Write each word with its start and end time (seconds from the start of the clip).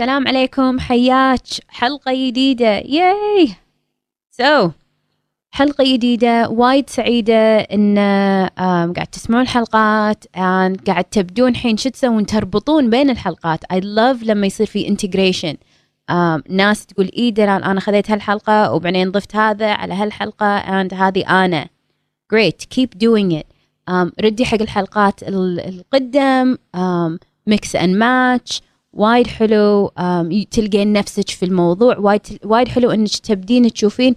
السلام 0.00 0.28
عليكم 0.28 0.80
حياك. 0.80 1.42
حلقة 1.68 2.28
جديدة. 2.28 2.76
ياي 2.78 3.48
سو 4.30 4.68
so, 4.68 4.70
حلقة 5.50 5.84
جديدة 5.84 6.48
وايد 6.48 6.90
سعيدة 6.90 7.58
إن 7.58 7.98
قاعد 8.96 9.06
تسمعون 9.12 9.42
الحلقات 9.42 10.24
قاعد 10.86 11.04
تبدون 11.04 11.56
حين 11.56 11.76
شو 11.76 11.88
تسوون؟ 11.88 12.26
تربطون 12.26 12.90
بين 12.90 13.10
الحلقات. 13.10 13.64
I 13.64 13.76
love 13.76 14.22
لما 14.22 14.46
يصير 14.46 14.66
في 14.66 14.96
integration. 14.96 15.56
um, 16.10 16.42
ناس 16.50 16.86
تقول 16.86 17.10
اي 17.16 17.30
دلال 17.30 17.64
أنا 17.64 17.80
خذيت 17.80 18.10
هالحلقة 18.10 18.72
وبعدين 18.72 19.10
ضفت 19.10 19.36
هذا 19.36 19.72
على 19.72 19.94
هالحلقة 19.94 20.60
and 20.60 20.94
هذه 20.94 21.44
أنا. 21.44 21.68
Great. 22.34 22.78
Keep 22.78 22.98
doing 23.04 23.32
it. 23.32 23.46
um, 23.90 24.10
ردي 24.20 24.44
حق 24.44 24.62
الحلقات 24.62 25.22
القدم 25.22 26.56
um, 26.76 27.18
mix 27.50 27.80
and 27.80 27.94
match. 27.94 28.67
وايد 28.92 29.26
حلو 29.26 29.88
تلقين 30.50 30.92
نفسك 30.92 31.30
في 31.30 31.44
الموضوع. 31.44 31.98
وايد 31.98 32.20
وايد 32.44 32.68
حلو 32.68 32.90
إنك 32.90 33.16
تبدين 33.16 33.72
تشوفين 33.72 34.14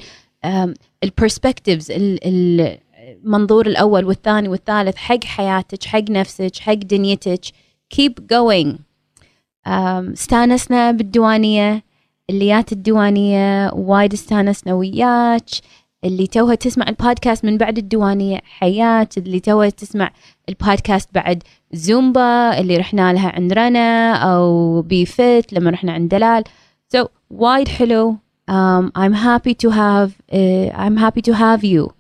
ال 1.03 1.10
perspectives 1.10 1.91
المنظور 1.91 3.67
الأول 3.67 4.05
والثاني 4.05 4.47
والثالث 4.47 4.95
حق 4.95 5.23
حياتك 5.23 5.84
حق 5.84 6.09
نفسك 6.09 6.57
حق 6.57 6.73
دنيتك. 6.73 7.41
Keep 7.95 8.13
going. 8.34 8.80
استانسنا 9.67 10.91
بالديوانية 10.91 11.83
اللي 12.30 12.55
يات 12.55 12.71
الديوانية 12.72 13.72
وايد 13.73 14.13
استانسنا 14.13 14.73
وياك. 14.73 15.49
اللي 16.03 16.27
توها 16.27 16.55
تسمع 16.55 16.87
البودكاست 16.87 17.45
من 17.45 17.57
بعد 17.57 17.77
الديوانية 17.77 18.41
حياة 18.43 19.09
اللي 19.17 19.39
توها 19.39 19.69
تسمع 19.69 20.11
البودكاست 20.49 21.09
بعد 21.13 21.43
زومبا 21.73 22.59
اللي 22.59 22.77
رحنا 22.77 23.13
لها 23.13 23.29
عند 23.29 23.53
رنا 23.53 24.13
أو 24.15 24.81
بيفت 24.81 25.53
لما 25.53 25.71
رحنا 25.71 25.91
عند 25.91 26.09
دلال. 26.09 26.43
So 26.95 27.07
وايد 27.29 27.67
حلو. 27.67 28.17
Um, 28.51 28.91
I'm 28.95 29.13
happy 29.13 29.53
to 29.53 29.69
have 29.69 30.09
uh, 30.31 30.69
I'm 30.83 30.97
happy 30.97 31.21
to 31.21 31.33
have 31.33 31.63
you. 31.63 31.93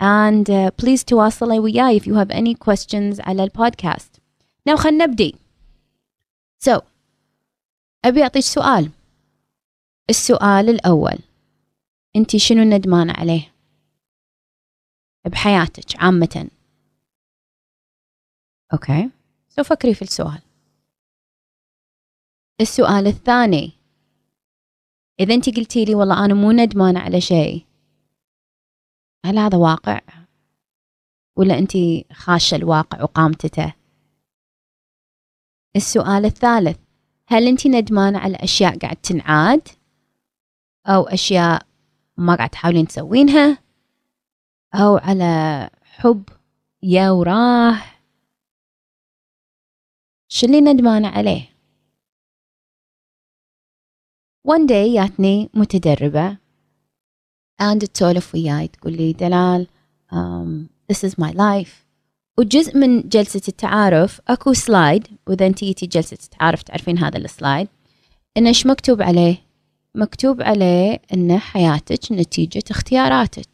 And 0.00 0.50
uh, 0.50 0.70
please 0.82 1.04
تواصلي 1.04 1.58
وياي 1.58 2.00
if 2.00 2.02
you 2.02 2.14
have 2.14 2.30
any 2.30 2.54
questions 2.54 3.20
على 3.20 3.44
البودكاست. 3.44 4.16
Now 4.70 4.74
خلنا 4.74 5.06
نبدي 5.06 5.34
so 6.68 6.80
أبي 8.04 8.22
أعطيك 8.22 8.42
سؤال. 8.42 8.90
السؤال 10.10 10.68
الأول. 10.68 11.18
أنت 12.16 12.36
شنو 12.36 12.62
ندمانة 12.62 13.12
عليه 13.12 13.54
بحياتك 15.26 16.02
عامة 16.02 16.50
Okay 18.72 19.10
so 19.48 19.62
فكري 19.62 19.94
في 19.94 20.02
السؤال 20.02 20.42
السؤال 22.60 23.06
الثاني 23.06 23.72
إذا 25.20 25.34
أنت 25.34 25.56
قلتي 25.56 25.84
لي 25.84 25.94
والله 25.94 26.24
أنا 26.24 26.34
مو 26.34 26.50
ندمانة 26.52 27.00
على 27.00 27.20
شيء 27.20 27.66
هل 29.26 29.38
هذا 29.38 29.58
واقع؟ 29.58 30.00
ولا 31.36 31.58
أنت 31.58 31.72
خاشة 32.12 32.54
الواقع 32.54 33.02
وقامطته؟ 33.02 33.74
السؤال 35.76 36.24
الثالث 36.24 36.78
هل 37.28 37.48
أنت 37.48 37.66
ندمانة 37.66 38.18
على 38.18 38.36
أشياء 38.36 38.78
قاعد 38.78 38.96
تنعاد؟ 38.96 39.68
أو 40.86 41.02
أشياء 41.02 41.66
ما 42.16 42.34
قاعد 42.34 42.50
تحاولين 42.50 42.86
تسوينها؟ 42.86 43.58
أو 44.74 44.96
على 44.96 45.70
حب 45.82 46.28
يا 46.82 47.10
وراه؟ 47.10 47.82
شو 50.28 50.46
اللي 50.46 50.60
ندمانة 50.60 51.08
عليه؟ 51.08 51.56
one 54.48 54.66
day 54.66 54.94
جاتني 54.94 55.50
متدربة 55.54 56.36
and 57.62 57.78
تسولف 57.78 58.34
وياي 58.34 58.68
تقول 58.68 58.92
لي 58.96 59.12
دلال 59.12 59.66
um, 60.12 60.68
this 60.92 61.08
is 61.08 61.12
my 61.12 61.32
life 61.32 61.86
وجزء 62.38 62.76
من 62.78 63.08
جلسة 63.08 63.40
التعارف 63.48 64.20
أكو 64.28 64.52
سلايد 64.52 65.06
وإذا 65.26 65.46
انتي 65.46 65.66
جيتي 65.66 65.86
جلسة 65.86 66.18
التعارف 66.24 66.62
تعرفين 66.62 66.98
هذا 66.98 67.18
السلايد 67.18 67.68
إنه 68.36 68.52
مكتوب 68.66 69.02
عليه 69.02 69.45
مكتوب 69.96 70.42
عليه 70.42 71.00
إن 71.14 71.38
حياتك 71.38 72.12
نتيجة 72.12 72.62
اختياراتك. 72.70 73.48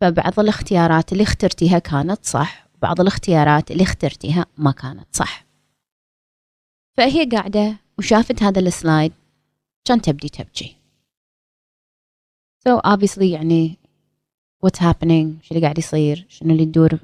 فبعض 0.00 0.40
الاختيارات 0.40 1.12
اللي 1.12 1.22
اخترتيها 1.22 1.78
كانت 1.78 2.24
صح 2.24 2.66
وبعض 2.74 3.00
الاختيارات 3.00 3.70
اللي 3.70 3.82
اخترتيها 3.82 4.46
ما 4.58 4.70
كانت 4.70 5.06
صح. 5.12 5.46
فهي 6.96 7.24
قاعدة 7.24 7.76
وشافت 7.98 8.42
هذا 8.42 8.60
السلايد 8.60 9.12
كان 9.84 10.02
تبدي 10.02 10.28
تبكي. 10.28 10.76
So 12.68 12.80
obviously 12.86 13.22
يعني 13.22 13.78
what's 14.66 14.80
happening 14.80 15.42
شو 15.42 15.54
اللي 15.54 15.62
قاعد 15.62 15.78
يصير 15.78 16.26
شنو 16.28 16.52
اللي 16.52 16.64
تدور 16.64 16.98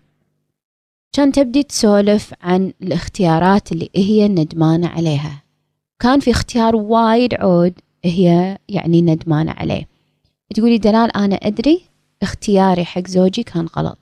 كان 1.12 1.32
تبدي 1.32 1.62
تسولف 1.62 2.34
عن 2.40 2.72
الاختيارات 2.82 3.72
اللي 3.72 3.90
هي 3.96 4.28
ندمانة 4.28 4.88
عليها. 4.88 5.42
كان 6.02 6.20
في 6.20 6.30
اختيار 6.30 6.76
وايد 6.76 7.34
عود 7.34 7.80
هي 8.04 8.58
يعني 8.68 9.02
ندمانة 9.02 9.52
عليه. 9.52 9.88
تقولي 10.54 10.78
دلال 10.78 11.16
أنا 11.16 11.36
أدري 11.36 11.82
اختياري 12.22 12.84
حق 12.84 13.06
زوجي 13.06 13.42
كان 13.42 13.66
غلط. 13.76 13.98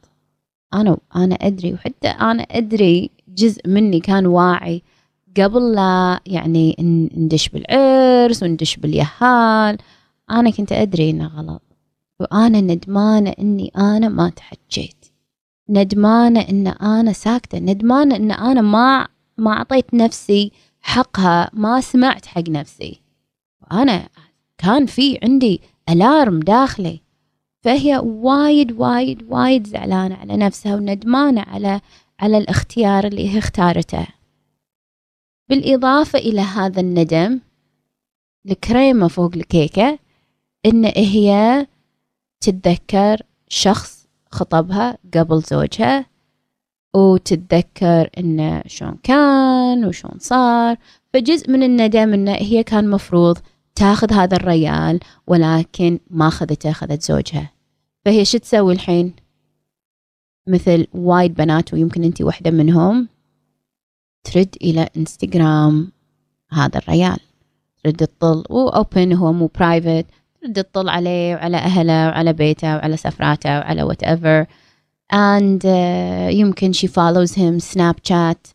أنا 0.75 0.97
أنا 1.17 1.35
أدري 1.35 1.75
وحتى 1.75 2.09
أنا 2.09 2.43
أدري 2.43 3.11
جزء 3.29 3.69
مني 3.69 4.01
كان 4.01 4.27
واعي 4.27 4.83
قبل 5.37 5.73
لا 5.73 6.21
يعني 6.27 6.77
ندش 7.17 7.49
بالعرس 7.49 8.43
وندش 8.43 8.77
باليهال. 8.77 9.79
أنا 10.31 10.51
كنت 10.51 10.73
أدري 10.73 11.11
إنه 11.11 11.27
غلط. 11.27 11.63
وأنا 12.21 12.61
ندمانة 12.61 13.35
إني 13.39 13.73
أنا 13.77 14.09
ما 14.09 14.29
تحجيت. 14.29 15.05
ندمانة 15.71 16.41
إن 16.41 16.67
أنا 16.67 17.13
ساكتة. 17.13 17.59
ندمانة 17.59 18.17
إن 18.17 18.33
أنا 18.33 18.61
ما 18.61 19.09
ما 19.39 19.53
أعطيت 19.53 19.95
نفسي 19.95 20.53
حقها 20.81 21.51
ما 21.53 21.81
سمعت 21.81 22.27
حق 22.27 22.49
نفسي. 22.49 23.06
وأنا 23.71 24.09
كان 24.59 24.87
في 24.87 25.19
عندي 25.23 25.61
ألارم 25.89 26.41
داخلي 26.41 27.01
فهي 27.67 27.99
وايد 27.99 28.73
وايد 28.73 29.23
وايد 29.29 29.67
زعلانة 29.67 30.15
على 30.15 30.37
نفسها 30.37 30.75
وندمانة 30.75 31.41
على 31.41 31.81
على 32.21 32.39
الاختيار 32.39 33.07
اللي 33.07 33.29
هي 33.35 33.39
اختارته. 33.39 34.07
بالإضافة 35.49 36.19
إلى 36.19 36.41
هذا 36.41 36.81
الندم 36.81 37.41
الكريمة 38.51 39.09
فوق 39.09 39.31
الكيكة 39.37 39.99
إن 40.67 40.85
هي 40.85 41.67
تتذكر 42.41 43.23
شخص 43.49 44.09
خطبها 44.31 44.99
قبل 45.15 45.41
زوجها 45.41 46.07
وتتذكر 46.95 48.11
إنه 48.19 48.63
شلون 48.67 48.99
كان 49.03 49.85
وشلون 49.85 50.19
صار. 50.19 50.77
فجزء 51.13 51.51
من 51.51 51.63
الندم 51.63 52.13
إنه 52.13 52.33
هي 52.33 52.63
كان 52.63 52.91
مفروض 52.91 53.39
تاخذ 53.77 54.13
هذا 54.13 54.37
الريال 54.37 55.01
ولكن 55.27 55.99
ما 56.11 56.29
أخذته 56.29 56.71
أخذت 56.71 57.03
زوجها. 57.03 57.53
فهي 58.05 58.25
شو 58.25 58.39
تسوي 58.39 58.73
الحين؟ 58.75 59.13
مثل 60.49 60.87
وايد 60.95 61.35
بنات 61.35 61.75
ويمكن 61.75 62.05
أنت 62.05 62.23
واحدة 62.23 62.51
منهم 62.51 63.09
ترد 64.25 64.57
إلى 64.63 64.89
إنستغرام 64.97 65.93
هذا 66.53 66.79
الريال. 66.79 67.19
ترد 67.87 67.97
تطل 67.97 68.45
و 68.51 68.63
open 68.63 69.13
هو 69.13 69.33
مو 69.33 69.51
private 69.59 70.07
ترد 70.43 70.65
تطل 70.65 70.89
عليه 70.89 71.35
وعلى 71.35 71.57
أهله 71.57 72.09
وعلى 72.09 72.33
بيته 72.33 72.77
وعلى 72.77 72.97
سفراته 72.97 73.59
وعلى 73.59 73.83
whatever 73.83 74.47
and 75.13 75.63
uh, 75.63 76.35
يمكن 76.35 76.73
she 76.73 76.87
follows 76.87 77.33
him 77.35 77.59
سناب 77.59 77.95
شات 78.03 78.47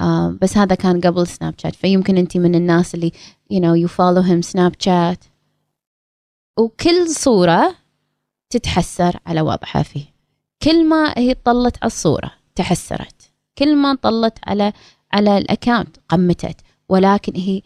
uh, 0.00 0.04
بس 0.42 0.56
هذا 0.56 0.74
كان 0.74 1.00
قبل 1.00 1.26
سناب 1.26 1.54
شات 1.58 1.74
فيمكن 1.74 2.16
انت 2.16 2.36
من 2.36 2.54
الناس 2.54 2.94
اللي 2.94 3.12
you 3.52 3.60
know 3.60 3.74
you 3.74 3.88
follow 3.88 4.22
him 4.22 4.40
شات 4.78 5.24
وكل 6.58 7.08
صورة 7.08 7.74
تتحسر 8.50 9.20
على 9.26 9.40
وضعها 9.40 9.82
فيه. 9.82 10.04
كل 10.62 10.84
ما 10.88 11.14
هي 11.16 11.34
طلت 11.34 11.76
على 11.82 11.86
الصورة 11.86 12.32
تحسرت. 12.54 13.30
كل 13.58 13.76
ما 13.76 13.94
طلت 13.94 14.38
على 14.46 14.72
على 15.12 15.38
الاكونت 15.38 15.96
قمتت. 16.08 16.56
ولكن 16.88 17.32
هي 17.36 17.62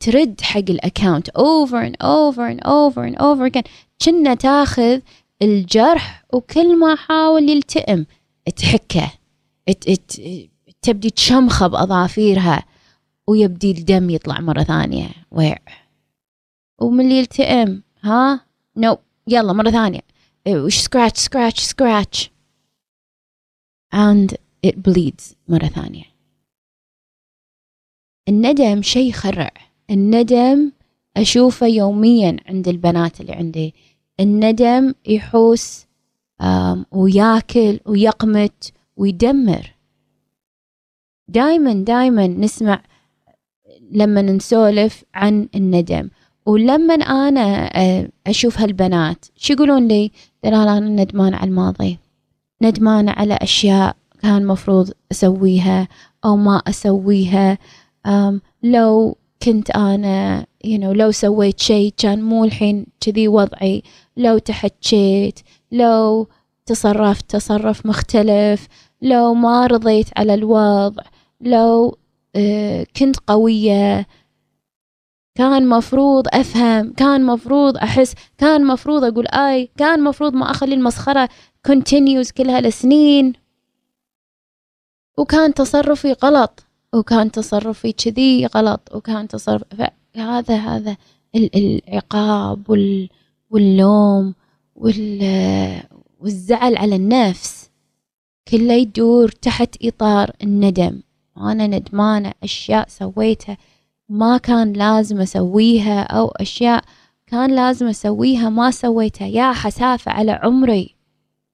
ترد 0.00 0.40
حق 0.40 0.58
الاكونت 0.58 1.28
over 1.28 1.86
and 1.86 1.96
over 2.02 2.50
and 2.50 2.60
over 2.64 3.04
and 3.04 3.16
over 3.16 3.50
again. 3.50 3.68
كنها 4.04 4.34
تاخذ 4.34 5.00
الجرح 5.42 6.24
وكل 6.32 6.78
ما 6.78 6.96
حاول 6.96 7.48
يلتئم. 7.50 8.06
تحكه. 8.56 9.10
تبدي 10.82 11.10
تشمخه 11.10 11.66
بأظافيرها. 11.66 12.64
ويبدي 13.26 13.70
الدم 13.70 14.10
يطلع 14.10 14.40
مرة 14.40 14.62
ثانية. 14.62 15.08
ويع. 15.30 15.58
ومن 16.80 17.04
اللي 17.04 17.18
يلتئم؟ 17.18 17.82
ها؟ 18.02 18.46
no. 18.76 18.98
يلا 19.28 19.52
مرة 19.52 19.70
ثانية. 19.70 20.00
وش 20.48 20.78
scratch 20.78 21.18
scratch 21.18 21.60
scratch 21.60 22.30
and 23.94 24.34
it 24.66 24.74
bleeds 24.88 25.34
مرة 25.48 25.66
ثانية. 25.66 26.04
الندم 28.28 28.82
شيء 28.82 29.08
يخرع 29.08 29.50
الندم 29.90 30.72
أشوفه 31.16 31.66
يوميا 31.66 32.36
عند 32.46 32.68
البنات 32.68 33.20
اللي 33.20 33.32
عندي. 33.32 33.74
الندم 34.20 34.94
يحوس 35.06 35.86
وياكل 36.92 37.80
ويقمت 37.86 38.72
ويدمر. 38.96 39.74
دايما 41.28 41.72
دايما 41.72 42.26
نسمع 42.26 42.82
لما 43.92 44.22
نسولف 44.22 45.04
عن 45.14 45.48
الندم. 45.54 46.08
ولما 46.46 46.94
أنا 46.94 47.70
أشوف 48.26 48.60
هالبنات 48.60 49.24
شو 49.36 49.52
يقولون 49.52 49.88
لي؟ 49.88 50.10
دلال 50.44 50.68
أنا 50.68 51.04
ندمان 51.04 51.34
على 51.34 51.50
الماضي. 51.50 51.98
ندمان 52.62 53.08
على 53.08 53.38
أشياء 53.42 53.96
كان 54.22 54.46
مفروض 54.46 54.90
أسويها 55.12 55.88
أو 56.24 56.36
ما 56.36 56.56
أسويها. 56.56 57.58
لو 58.62 59.16
كنت 59.42 59.70
أنا 59.70 60.46
you 60.66 60.78
know, 60.78 60.84
لو 60.84 61.10
سويت 61.10 61.60
شيء 61.60 61.92
كان 61.96 62.22
مو 62.22 62.44
الحين 62.44 62.86
كذي 63.00 63.28
وضعي. 63.28 63.82
لو 64.16 64.38
تحكيت 64.38 65.40
لو 65.72 66.28
تصرفت 66.66 67.30
تصرف 67.30 67.86
مختلف. 67.86 68.68
لو 69.02 69.34
ما 69.34 69.66
رضيت 69.66 70.08
على 70.16 70.34
الوضع. 70.34 71.02
لو 71.40 71.98
كنت 72.96 73.16
قوية. 73.26 74.06
كان 75.34 75.68
مفروض 75.68 76.26
أفهم 76.32 76.92
كان 76.92 77.24
مفروض 77.24 77.76
أحس 77.76 78.14
كان 78.38 78.66
مفروض 78.66 79.04
أقول 79.04 79.26
آي 79.26 79.70
كان 79.76 80.04
مفروض 80.04 80.34
ما 80.34 80.50
أخلي 80.50 80.74
المسخرة 80.74 81.28
continues 81.68 82.32
كل 82.36 82.50
هالسنين. 82.50 83.32
وكان 85.18 85.54
تصرفي 85.54 86.12
غلط 86.12 86.66
وكان 86.94 87.30
تصرفي 87.30 87.92
كذي 87.92 88.46
غلط 88.46 88.80
وكان 88.94 89.28
تصرف 89.28 89.62
هذا 90.16 90.56
هذا 90.56 90.96
العقاب 91.34 92.70
واللوم 93.50 94.34
والزعل 96.20 96.76
على 96.76 96.96
النفس 96.96 97.70
كله 98.48 98.74
يدور 98.74 99.28
تحت 99.28 99.76
إطار 99.84 100.30
الندم. 100.42 101.02
أنا 101.38 101.66
ندمانة 101.66 102.32
أشياء 102.42 102.88
سويتها 102.88 103.56
ما 104.08 104.38
كان 104.38 104.72
لازم 104.72 105.20
أسويها 105.20 106.02
أو 106.02 106.28
أشياء 106.28 106.84
كان 107.26 107.54
لازم 107.54 107.86
أسويها 107.86 108.48
ما 108.48 108.70
سويتها. 108.70 109.26
يا 109.26 109.52
حسافة 109.52 110.12
على 110.12 110.32
عمري 110.32 110.94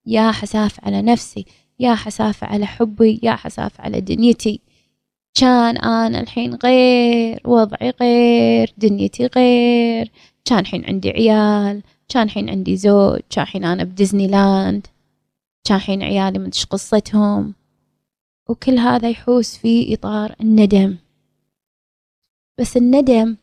يا 0.07 0.31
حسافة 0.31 0.83
على 0.87 1.03
نفسي 1.03 1.47
يا 1.81 1.95
حسافة 1.95 2.47
على 2.47 2.67
حبي 2.67 3.21
يا 3.23 3.33
حسافة 3.33 3.85
على 3.85 4.01
دنيتي. 4.01 4.61
كان 5.35 5.77
أنا 5.77 6.21
الحين 6.21 6.55
غير 6.55 7.41
وضعي 7.45 7.93
غير 8.01 8.75
دنيتي 8.79 9.27
غير. 9.37 10.11
كان 10.45 10.59
الحين 10.59 10.85
عندي 10.85 11.11
عيال 11.11 11.83
كان 12.09 12.23
الحين 12.23 12.51
عندي 12.51 12.77
زوج 12.77 13.21
كان 13.31 13.43
الحين 13.45 13.65
أنا 13.65 13.85
بديزني 13.85 14.27
لاند 14.27 14.87
كان 15.65 15.77
الحين 15.77 16.03
عيالي 16.03 16.39
مدش 16.39 16.65
قصتهم. 16.67 17.55
وكل 18.49 18.79
هذا 18.79 19.11
يحوس 19.11 19.57
في 19.57 19.95
إطار 19.95 20.37
الندم. 20.41 20.99
بس 22.61 22.77
الندم 22.77 23.37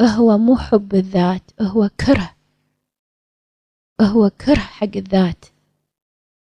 هو 0.00 0.38
مو 0.38 0.56
حب 0.56 0.94
الذات 0.94 1.50
هو 1.60 1.90
كره. 2.06 2.36
هو 4.00 4.30
كره 4.30 4.60
حق 4.60 4.96
الذات. 4.96 5.44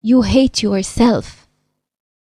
You 0.06 0.23
hate 0.23 0.62
yourself. 0.62 1.26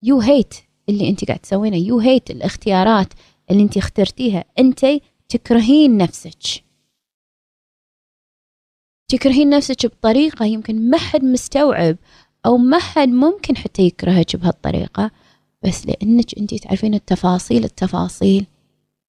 You 0.04 0.22
hate 0.26 0.62
اللي 0.88 1.08
أنت 1.08 1.24
قاعد 1.24 1.38
تسوينه. 1.38 1.76
You 1.76 2.04
hate 2.04 2.30
الاختيارات 2.30 3.12
اللي 3.50 3.62
أنت 3.62 3.76
اخترتيها. 3.76 4.44
أنت 4.58 4.86
تكرهين 5.28 5.96
نفسك. 5.96 6.64
تكرهين 9.08 9.50
نفسك 9.50 9.86
بطريقة 9.86 10.44
يمكن 10.44 10.90
ما 10.90 10.98
حد 10.98 11.24
مستوعب. 11.24 11.96
أو 12.46 12.56
ما 12.56 12.78
حد 12.78 13.08
ممكن 13.08 13.56
حتى 13.56 13.82
يكرهك 13.82 14.36
بهالطريقة 14.36 15.10
بس 15.62 15.86
لأنك 15.86 16.38
أنت 16.38 16.54
تعرفين 16.54 16.94
التفاصيل 16.94 17.64
التفاصيل. 17.64 18.46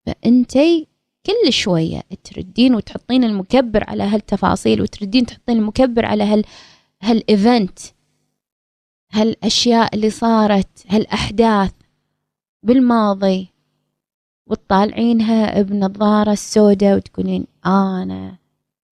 فأنتي 0.06 0.88
كل 1.26 1.54
شوية 1.54 2.02
تردين 2.24 2.76
وتحطين 2.76 3.24
المكبر 3.24 3.84
على 3.90 4.04
هالتفاصيل 4.04 4.82
وتردين 4.82 5.26
تحطين 5.26 5.58
المكبر 5.58 6.06
على 6.06 6.24
هال 6.24 6.46
هالإيفنت. 7.02 7.80
هالأشياء 9.12 9.96
اللي 9.96 10.10
صارت 10.10 10.86
هالأحداث 10.88 11.72
بالماضي. 12.64 13.48
وتطالعينها 14.48 15.62
بنظارة 15.62 16.32
السوداء 16.32 16.96
وتقولين 16.96 17.48
أنا 17.66 18.38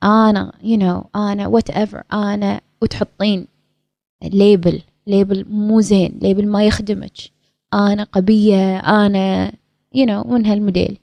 أنا 0.03 0.51
you 0.63 0.79
know 0.79 1.07
أنا 1.15 1.51
whatever 1.59 2.13
أنا. 2.13 2.61
وتحطين 2.81 3.47
label 4.33 4.81
label 5.07 5.45
مو 5.49 5.81
زين 5.81 6.19
label 6.21 6.47
ما 6.47 6.65
يخدمك. 6.65 7.17
أنا 7.73 8.03
قبية 8.03 8.77
أنا 8.77 9.51
you 9.97 10.05
know 10.07 10.27
من 10.27 10.45
هالموديل. 10.45 10.97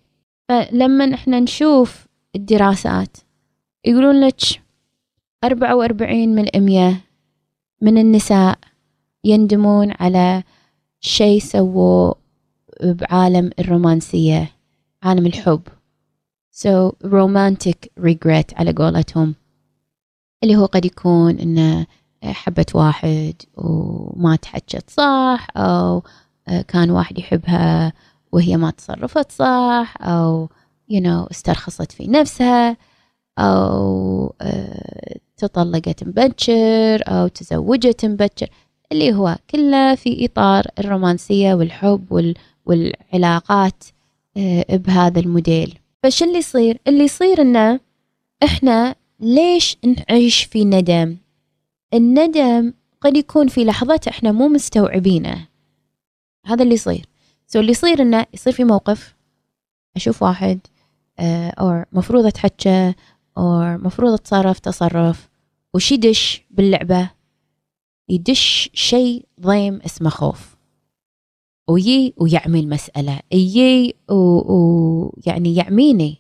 فلما 0.48 1.14
إحنا 1.14 1.40
نشوف 1.40 2.06
الدراسات 2.36 3.16
يقولون 3.84 4.20
لك 4.20 4.40
أربعة 5.44 5.76
وأربعين 5.76 6.34
من 6.34 6.46
المية 6.54 7.00
من 7.80 7.98
النساء 7.98 8.58
يندمون 9.24 9.92
على 10.00 10.42
شيء 11.00 11.40
سووه 11.40 12.14
بعالم 12.82 13.50
الرومانسية 13.58 14.52
عالم 15.02 15.26
الحب. 15.26 15.62
So 16.54 16.92
romantic 17.04 17.88
regret 18.00 18.54
على 18.56 18.72
قولتهم. 18.72 19.34
اللي 20.42 20.56
هو 20.56 20.66
قد 20.66 20.84
يكون 20.84 21.38
إنه 21.38 21.86
حبت 22.24 22.74
واحد 22.76 23.34
وما 23.56 24.36
تحجت 24.36 24.90
صح 24.90 25.46
أو 25.56 26.02
كان 26.68 26.90
واحد 26.90 27.18
يحبها 27.18 27.92
وهي 28.32 28.56
ما 28.56 28.70
تصرفت 28.70 29.32
صح 29.32 29.94
أو 30.00 30.48
you 30.92 31.00
know 31.00 31.30
استرخصت 31.30 31.92
في 31.92 32.06
نفسها 32.06 32.76
أو 33.38 34.34
uh, 34.42 35.16
تطلقت 35.36 36.04
مبكر 36.04 37.02
أو 37.08 37.28
تزوجت 37.28 38.04
مبكر 38.06 38.46
اللي 38.92 39.14
هو 39.14 39.36
كله 39.50 39.94
في 39.94 40.24
إطار 40.24 40.66
الرومانسية 40.78 41.54
والحب 41.54 42.12
وال 42.12 42.34
والعلاقات 42.66 43.84
uh, 44.38 44.74
بهذا 44.74 45.20
الموديل. 45.20 45.78
فش 46.02 46.22
اللي 46.22 46.38
يصير؟ 46.38 46.78
اللي 46.86 47.04
يصير 47.04 47.42
إنه 47.42 47.80
إحنا 48.44 48.94
ليش 49.20 49.76
نعيش 49.84 50.44
في 50.44 50.64
ندم؟ 50.64 51.16
الندم 51.94 52.72
قد 53.00 53.16
يكون 53.16 53.48
في 53.48 53.64
لحظة 53.64 54.00
إحنا 54.08 54.32
مو 54.32 54.48
مستوعبينه. 54.48 55.48
هذا 56.46 56.62
اللي 56.62 56.74
يصير. 56.74 57.06
سو 57.46 57.60
اللي 57.60 57.70
يصير 57.70 58.02
إنه 58.02 58.26
يصير 58.34 58.52
في 58.52 58.64
موقف 58.64 59.16
أشوف 59.96 60.22
واحد 60.22 60.60
أو 61.20 61.68
آه، 61.68 61.86
مفروض 61.92 62.26
أتحكى 62.26 62.94
أو 63.38 63.78
مفروض 63.78 64.12
أتصرف 64.12 64.58
تصرف 64.58 65.28
وش 65.74 65.92
يدش 65.92 66.42
باللعبة؟ 66.50 67.10
يدش 68.08 68.70
شيء 68.74 69.26
ضيم 69.40 69.80
اسمه 69.86 70.10
خوف. 70.10 70.56
ويي 71.68 72.14
ويعمي 72.16 72.60
المسألة 72.60 73.20
يي 73.32 73.94
ويعني. 74.08 75.56
يعميني. 75.56 76.18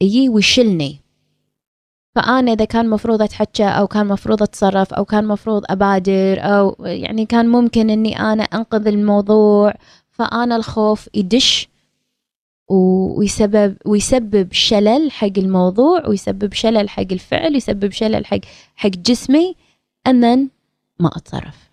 يي 0.00 0.28
ويشلني. 0.28 1.00
فأنا 2.14 2.52
إذا 2.52 2.64
كان 2.64 2.90
مفروض 2.90 3.22
أتحكى 3.22 3.64
أو 3.64 3.86
كان 3.86 4.06
مفروض 4.06 4.42
أتصرف 4.42 4.94
أو 4.94 5.04
كان 5.04 5.26
مفروض 5.26 5.62
أبادر 5.70 6.38
أو 6.40 6.76
يعني 6.80 7.26
كان 7.26 7.48
ممكن 7.48 7.90
إني 7.90 8.20
أنا 8.20 8.42
أنقذ 8.42 8.86
الموضوع 8.86 9.74
فأنا 10.10 10.56
الخوف 10.56 11.08
يدش 11.14 11.68
ويسبب 12.70 13.76
ويسبب 13.86 14.52
شلل 14.52 15.10
حق 15.10 15.38
الموضوع 15.38 16.06
ويسبب 16.06 16.54
شلل 16.54 16.88
حق 16.88 17.12
الفعل 17.12 17.52
ويسبب 17.54 17.90
شلل 17.90 18.26
حق 18.26 18.40
حق 18.76 18.88
جسمي 18.88 19.56
and 20.08 20.48
ما 21.00 21.10
أتصرف. 21.16 21.70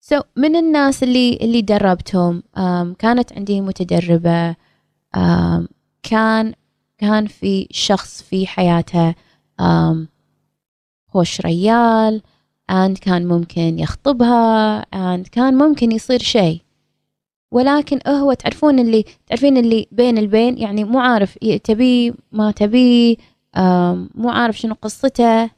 سو 0.00 0.20
so, 0.20 0.22
من 0.36 0.56
الناس 0.56 1.02
اللي 1.02 1.36
اللي 1.36 1.62
دربتهم 1.62 2.42
um, 2.56 2.96
كانت 2.98 3.32
عندي 3.32 3.60
متدربة 3.60 4.52
um, 5.16 5.66
كان 6.02 6.54
كان 7.02 7.26
في 7.26 7.68
شخص 7.70 8.22
في 8.22 8.46
حياتها 8.46 9.14
خوش 11.08 11.40
ريال 11.40 12.22
and 12.72 12.98
كان 13.00 13.26
ممكن 13.26 13.78
يخطبها 13.78 14.82
and 14.82 15.28
كان 15.28 15.54
ممكن 15.54 15.92
يصير 15.92 16.18
شيء. 16.18 16.60
ولكن 17.52 18.00
هو 18.06 18.32
تعرفون 18.32 18.78
اللي 18.78 19.04
تعرفين 19.26 19.56
اللي 19.56 19.86
بين 19.92 20.18
البين 20.18 20.58
يعني 20.58 20.84
مو 20.84 20.98
عارف 20.98 21.38
تبي 21.64 22.14
ما 22.32 22.50
تبي 22.50 23.18
مو 24.14 24.30
عارف 24.30 24.58
شنو 24.58 24.74
قصته. 24.74 25.50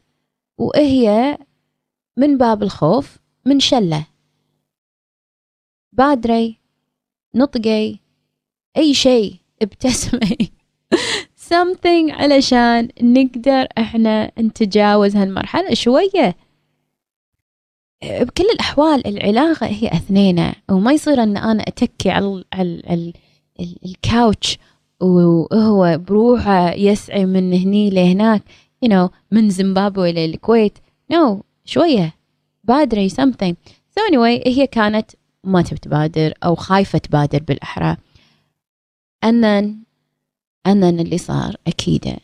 وهي 0.59 1.39
من 2.17 2.39
باب 2.39 2.63
الخوف 2.63 3.19
من 3.47 3.61
شلة. 3.61 4.07
بادري 5.93 6.59
نطقي 7.35 7.99
أي 8.77 8.95
شيء 8.95 9.37
ابتسمي. 9.63 10.55
Something 11.51 12.13
علشان 12.13 12.89
نقدر 13.03 13.67
إحنا 13.79 14.31
نتجاوز 14.39 15.17
هالمرحلة. 15.17 15.75
شوية 15.75 16.37
بكل 18.05 18.45
الأحوال 18.55 19.07
العلاقة 19.07 19.67
هي 19.67 19.89
أثنين 19.89 20.53
وما 20.71 20.93
يصير 20.93 21.23
أن 21.23 21.37
أنا 21.37 21.63
أتكي 21.63 22.11
على, 22.11 22.45
على 22.53 23.13
الكاوتش 23.85 24.59
وهو 25.01 25.99
بروحه 25.99 26.73
يسعي 26.73 27.27
من 27.27 27.53
هني 27.53 27.91
لهناك 27.91 28.43
you 28.85 28.89
know 28.89 29.11
من 29.31 29.51
زيمبابوي 29.51 30.13
للكويت. 30.13 30.79
No 31.13 31.37
شوية 31.65 32.15
بادري 32.65 33.09
something. 33.11 33.55
So 33.91 34.11
anyway 34.11 34.47
هي 34.47 34.67
كانت 34.67 35.11
ما 35.45 35.63
تبي 35.63 35.79
تبادر 35.79 36.35
أو 36.45 36.55
خايفة 36.55 36.99
تبادر 36.99 37.43
بالأحرى. 37.43 37.97
And 39.27 39.45
then 39.45 39.84
then 40.68 41.00
اللي 41.00 41.18
صار 41.18 41.56
أكيد 41.66 42.16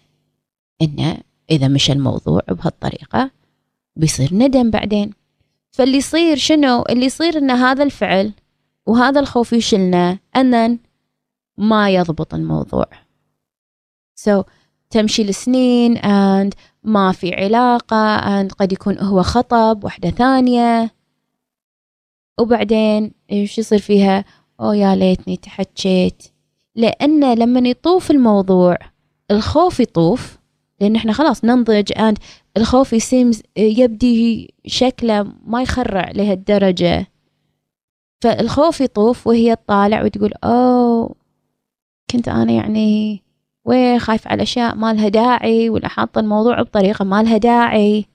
إنه 0.83 1.19
إذا 1.51 1.69
مشى 1.69 1.93
الموضوع 1.93 2.41
بهالطريقة 2.49 3.31
بيصير 3.97 4.35
ندم 4.35 4.71
بعدين. 4.71 5.13
فاللي 5.71 5.97
يصير 5.97 6.37
شنو؟ 6.37 6.83
اللي 6.91 7.07
يصير 7.07 7.39
إن 7.39 7.51
هذا 7.51 7.83
الفعل 7.83 8.33
وهذا 8.87 9.21
الخوف 9.21 9.53
يشلنا 9.53 10.19
then 10.37 10.77
ما 11.59 11.91
يضبط 11.91 12.35
الموضوع. 12.35 12.87
So 14.21 14.45
تمشي 14.91 15.23
السنين 15.23 15.99
and 15.99 16.55
ما 16.85 17.13
في 17.13 17.35
علاقة 17.35 18.19
and 18.19 18.53
قد 18.55 18.73
يكون 18.73 18.99
هو 18.99 19.23
خطب 19.23 19.85
واحدة 19.85 20.11
ثانية. 20.11 20.91
وبعدين 22.41 23.13
إيش 23.33 23.59
يصير 23.59 23.79
فيها؟ 23.79 24.25
أو 24.61 24.73
يا 24.73 24.95
ليتني 24.95 25.37
تحكيت 25.37 26.23
لأن 26.81 27.35
لما 27.39 27.69
يطوف 27.69 28.11
الموضوع 28.11 28.77
الخوف 29.31 29.81
يطوف 29.81 30.39
لأن 30.81 30.97
إحنا 30.97 31.13
خلاص 31.13 31.45
ننضج 31.45 31.93
and 31.93 32.15
الخوف 32.57 32.93
يسيمز 32.93 33.43
يبدي 33.57 34.55
شكله 34.67 35.33
ما 35.47 35.63
يخرع 35.63 36.11
لهالدرجة. 36.11 37.07
فالخوف 38.23 38.81
يطوف 38.81 39.27
وهي 39.27 39.57
تطالع 39.57 40.05
وتقول 40.05 40.33
أوه 40.45 41.15
كنت 42.11 42.29
أنا 42.29 42.53
يعني 42.53 43.23
وين 43.65 43.99
خايف 43.99 44.29
على 44.29 44.43
أشياء 44.43 44.75
ما 44.77 44.93
لها 44.93 45.09
داعي 45.09 45.71
ولا 45.71 45.89
حاطة 45.89 46.19
الموضوع 46.19 46.63
بطريقة 46.63 47.05
ما 47.05 47.23
لها 47.23 47.37
داعي. 47.37 48.07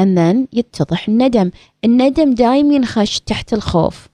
And 0.00 0.16
then 0.18 0.36
يتضح 0.52 1.08
الندم. 1.08 1.50
الندم 1.84 2.34
دايم 2.34 2.72
ينخش 2.72 3.20
تحت 3.20 3.52
الخوف. 3.52 4.08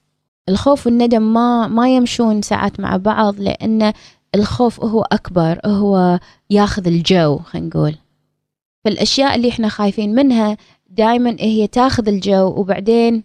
الخوف 0.50 0.86
والندم 0.86 1.22
ما 1.22 1.66
ما 1.66 1.96
يمشون 1.96 2.42
ساعات 2.42 2.80
مع 2.80 2.96
بعض 2.96 3.40
لأن 3.40 3.92
الخوف 4.34 4.84
هو 4.84 5.02
أكبر 5.02 5.60
هو 5.66 6.20
ياخذ 6.50 6.86
الجو 6.86 7.38
خلينا 7.38 7.68
نقول. 7.68 7.94
فالأشياء 8.84 9.34
اللي 9.34 9.48
إحنا 9.48 9.68
خايفين 9.68 10.14
منها 10.14 10.56
دائما 10.90 11.36
هي 11.40 11.66
تاخذ 11.66 12.08
الجو 12.08 12.46
وبعدين 12.46 13.24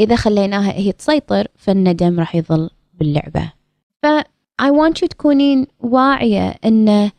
إذا 0.00 0.16
خليناها 0.16 0.72
هي 0.72 0.92
تسيطر 0.92 1.48
فالندم 1.56 2.20
راح 2.20 2.34
يظل 2.34 2.70
باللعبة. 2.94 3.52
ف 4.02 4.06
I 4.62 4.66
want 4.66 5.02
you 5.02 5.08
تكونين 5.08 5.66
واعية 5.80 6.54
أن 6.64 7.10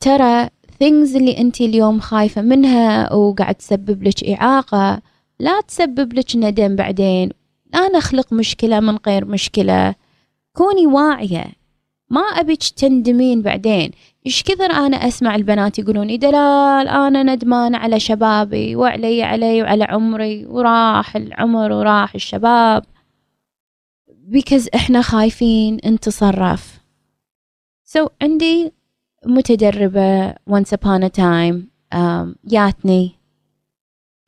ترى 0.00 0.46
things 0.46 1.16
اللي 1.16 1.38
أنت 1.38 1.60
اليوم 1.60 2.00
خايفة 2.00 2.42
منها 2.42 3.12
وقاعد 3.12 3.54
تسبب 3.54 4.02
لك 4.02 4.24
إعاقة 4.24 5.02
لا 5.40 5.60
تسبب 5.60 6.12
لك 6.12 6.36
ندم 6.36 6.76
بعدين. 6.76 7.30
لا 7.72 7.88
نخلق 7.88 8.32
مشكلة 8.32 8.80
من 8.80 8.98
غير 9.06 9.24
مشكلة. 9.24 9.94
كوني 10.56 10.86
واعية. 10.86 11.52
ما 12.10 12.20
أبيك 12.20 12.62
تندمين 12.62 13.42
بعدين. 13.42 13.90
إيش 14.26 14.42
كثر 14.42 14.70
أنا 14.70 14.96
أسمع 14.96 15.34
البنات 15.34 15.78
يقولون 15.78 16.18
دلال 16.18 16.88
أنا 16.88 17.22
ندمانة 17.22 17.78
على 17.78 18.00
شبابي 18.00 18.76
وعلي 18.76 19.22
علي 19.22 19.62
وعلى 19.62 19.84
عمري 19.84 20.46
وراح 20.46 21.16
العمر 21.16 21.72
وراح 21.72 22.14
الشباب. 22.14 22.84
Because 24.30 24.68
إحنا 24.74 25.02
خايفين 25.02 25.76
نتصرف. 25.86 26.80
So 27.84 28.08
عندي 28.22 28.72
متدربة 29.26 30.32
once 30.32 30.72
upon 30.72 31.02
a 31.02 31.10
time 31.10 31.70
um, 31.94 32.36
ياتني. 32.52 33.18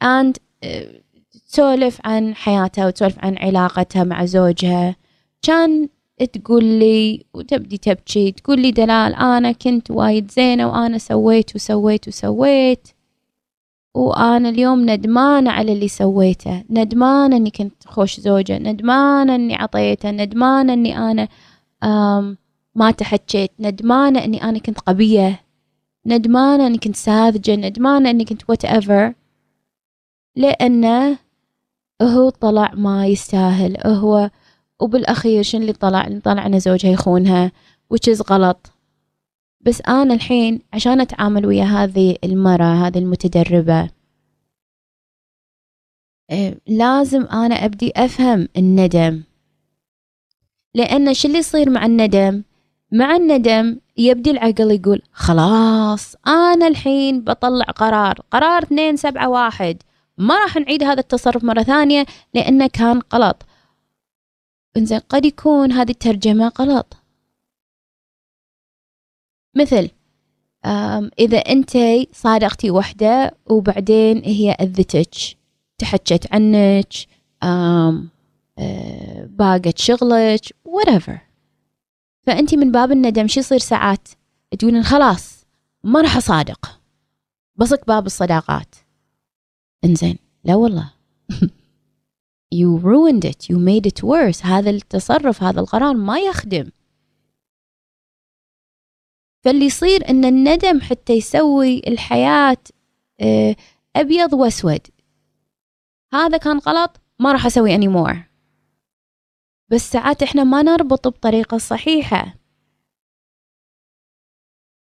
And 0.04 0.38
uh, 0.64 1.03
تسولف 1.46 2.00
عن 2.04 2.34
حياتها 2.34 2.86
وتسولف 2.86 3.18
عن 3.24 3.38
علاقتها 3.38 4.04
مع 4.04 4.24
زوجها. 4.24 4.96
كان 5.42 5.88
تقول 6.32 6.64
لي 6.64 7.24
وتبدي 7.34 7.78
تبكي 7.78 8.32
تقول 8.32 8.60
لي 8.60 8.70
دلال 8.70 9.14
أنا 9.14 9.52
كنت 9.52 9.90
وايد 9.90 10.30
زينة 10.30 10.68
وأنا 10.68 10.98
سويت 10.98 11.54
وسويت 11.56 12.08
وسويت. 12.08 12.88
وأنا 13.94 14.48
اليوم 14.48 14.90
ندمانة 14.90 15.50
على 15.50 15.72
اللي 15.72 15.88
سويته 15.88 16.64
ندمانة 16.70 17.36
أني 17.36 17.50
كنت 17.50 17.86
خوش 17.86 18.20
زوجة 18.20 18.58
ندمانة 18.58 19.34
أني 19.34 19.54
عطيته 19.54 20.10
ندمانة 20.10 20.72
أني 20.72 20.98
أنا 20.98 21.28
ما 22.74 22.90
تحكيت 22.90 23.50
ندمانة 23.60 24.24
أني 24.24 24.44
أنا 24.44 24.58
كنت 24.58 24.80
قبية 24.80 25.40
ندمانة 26.06 26.66
أني 26.66 26.78
كنت 26.78 26.96
ساذجة 26.96 27.56
ندمانة 27.56 28.10
أني 28.10 28.24
كنت 28.24 28.42
وات 28.48 28.64
ايفر 28.64 29.14
لأنه 30.36 31.18
هو 32.02 32.30
طلع 32.30 32.74
ما 32.74 33.06
يستاهل. 33.06 33.86
هو 33.86 34.30
وبالأخير 34.80 35.42
شن 35.42 35.60
اللي 35.62 35.72
طلع؟ 35.72 36.06
اللي 36.06 36.20
طلع 36.20 36.46
أن 36.46 36.58
زوجها 36.60 36.90
يخونها 36.90 37.52
is 38.10 38.30
غلط. 38.30 38.70
بس 39.60 39.82
أنا 39.88 40.14
الحين 40.14 40.60
عشان 40.72 41.00
أتعامل 41.00 41.46
ويا 41.46 41.64
هذه 41.64 42.16
المرة 42.24 42.86
هذه 42.86 42.98
المتدربة 42.98 43.90
إيه، 46.30 46.60
لازم 46.66 47.22
أنا 47.22 47.54
أبدي 47.54 47.92
أفهم 47.96 48.48
الندم. 48.56 49.22
لأن 50.74 51.14
شو 51.14 51.28
اللي 51.28 51.38
يصير 51.38 51.70
مع 51.70 51.86
الندم؟ 51.86 52.42
مع 52.92 53.16
الندم 53.16 53.80
يبدي 53.96 54.30
العقل 54.30 54.70
يقول 54.70 55.02
خلاص 55.12 56.16
أنا 56.26 56.66
الحين 56.66 57.20
بطلع 57.20 57.64
قرار. 57.64 58.20
قرار 58.30 58.62
اثنين 58.62 58.96
سبعة 58.96 59.28
واحد. 59.28 59.82
ما 60.18 60.38
راح 60.38 60.56
نعيد 60.56 60.82
هذا 60.82 61.00
التصرف 61.00 61.44
مرة 61.44 61.62
ثانية 61.62 62.06
لأنه 62.34 62.66
كان 62.66 63.00
غلط. 63.14 63.46
إنزين 64.76 64.98
قد 64.98 65.24
يكون 65.24 65.72
هذه 65.72 65.90
الترجمة 65.90 66.52
غلط. 66.58 66.96
مثل 69.56 69.90
إذا 71.18 71.38
أنت 71.38 71.78
صادقتي 72.12 72.70
وحدة 72.70 73.34
وبعدين 73.46 74.22
هي 74.24 74.50
أذتك 74.50 75.14
تحكت 75.78 76.32
عنك 76.32 76.92
أه، 77.42 78.04
باقت 79.26 79.78
شغلك 79.78 80.40
whatever. 80.68 81.18
فأنت 82.22 82.54
من 82.54 82.72
باب 82.72 82.92
الندم 82.92 83.26
شو 83.26 83.40
يصير 83.40 83.58
ساعات؟ 83.58 84.08
تقولين 84.58 84.82
خلاص 84.82 85.46
ما 85.84 86.00
راح 86.00 86.16
أصادق. 86.16 86.80
بصك 87.56 87.86
باب 87.86 88.06
الصداقات. 88.06 88.74
إنزين. 89.84 90.18
لا 90.44 90.54
والله. 90.54 90.92
You 92.54 92.78
ruined 92.78 93.24
it. 93.24 93.50
You 93.50 93.58
made 93.58 93.86
it 93.86 94.02
worse. 94.02 94.46
هذا 94.46 94.70
التصرف 94.70 95.42
هذا 95.42 95.60
القرار 95.60 95.94
ما 95.94 96.18
يخدم. 96.18 96.70
فاللي 99.44 99.64
يصير 99.64 100.08
إن 100.10 100.24
الندم 100.24 100.80
حتى 100.80 101.12
يسوي 101.12 101.82
الحياة 101.86 102.56
آه، 103.20 103.56
أبيض 103.96 104.32
وأسود. 104.32 104.80
هذا 106.12 106.36
كان 106.36 106.58
غلط 106.58 107.00
ما 107.18 107.32
راح 107.32 107.46
أسوي 107.46 107.76
anymore. 107.78 108.16
بس 109.68 109.90
ساعات 109.92 110.22
إحنا 110.22 110.44
ما 110.44 110.62
نربط 110.62 111.08
بطريقة 111.08 111.58
صحيحة. 111.58 112.34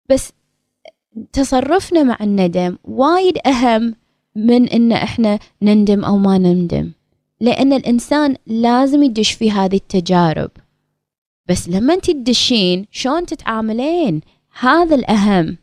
بس 0.09 0.33
تصرفنا 1.33 2.03
مع 2.03 2.17
الندم 2.21 2.77
وايد 2.83 3.37
أهم 3.47 3.95
من 4.35 4.69
إن 4.69 4.91
إحنا 4.91 5.39
نندم 5.61 6.05
أو 6.05 6.17
ما 6.17 6.37
نندم. 6.37 6.91
لأن 7.39 7.73
الإنسان 7.73 8.35
لازم 8.47 9.03
يدش 9.03 9.31
في 9.31 9.51
هذه 9.51 9.75
التجارب. 9.75 10.51
بس 11.49 11.69
لما 11.69 11.93
أنت 11.93 12.11
تدشين 12.11 12.85
شلون 12.91 13.25
تتعاملين؟ 13.25 14.21
هذا 14.59 14.95
الأهم. 14.95 15.57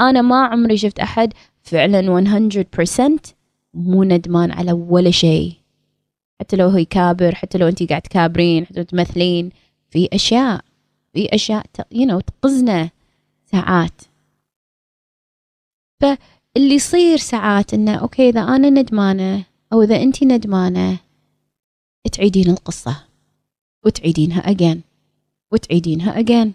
أنا 0.00 0.22
ما 0.22 0.44
عمري 0.44 0.76
شفت 0.76 0.98
أحد 0.98 1.32
فعلا 1.62 2.00
100% 2.00 3.34
مو 3.74 4.04
ندمان 4.04 4.50
على 4.50 4.72
ولا 4.72 5.10
شيء. 5.10 5.52
حتى 6.40 6.56
لو 6.56 6.68
هو 6.68 6.78
يكابر 6.78 7.34
حتى 7.34 7.58
لو 7.58 7.68
أنت 7.68 7.82
قاعد 7.82 8.02
تكابرين 8.02 8.66
حتى 8.66 8.78
لو 8.78 8.82
تمثلين 8.82 9.50
في 9.90 10.08
أشياء 10.12 10.64
في 11.12 11.34
أشياء 11.34 11.66
you 11.94 12.08
know 12.08 12.20
تقزنا 12.26 12.90
ساعات. 13.44 14.00
اللي 16.56 16.74
يصير 16.74 17.16
ساعات 17.16 17.74
إنه 17.74 17.94
أوكي 17.94 18.28
إذا 18.28 18.40
أنا 18.40 18.70
ندمانة 18.70 19.44
أو 19.72 19.82
إذا 19.82 20.02
انت 20.02 20.24
ندمانة 20.24 20.98
تعيدين 22.12 22.50
القصة 22.50 22.96
وتعيدينها 23.86 24.50
اجين 24.50 24.82
وتعيدينها 25.52 26.22
again 26.22 26.48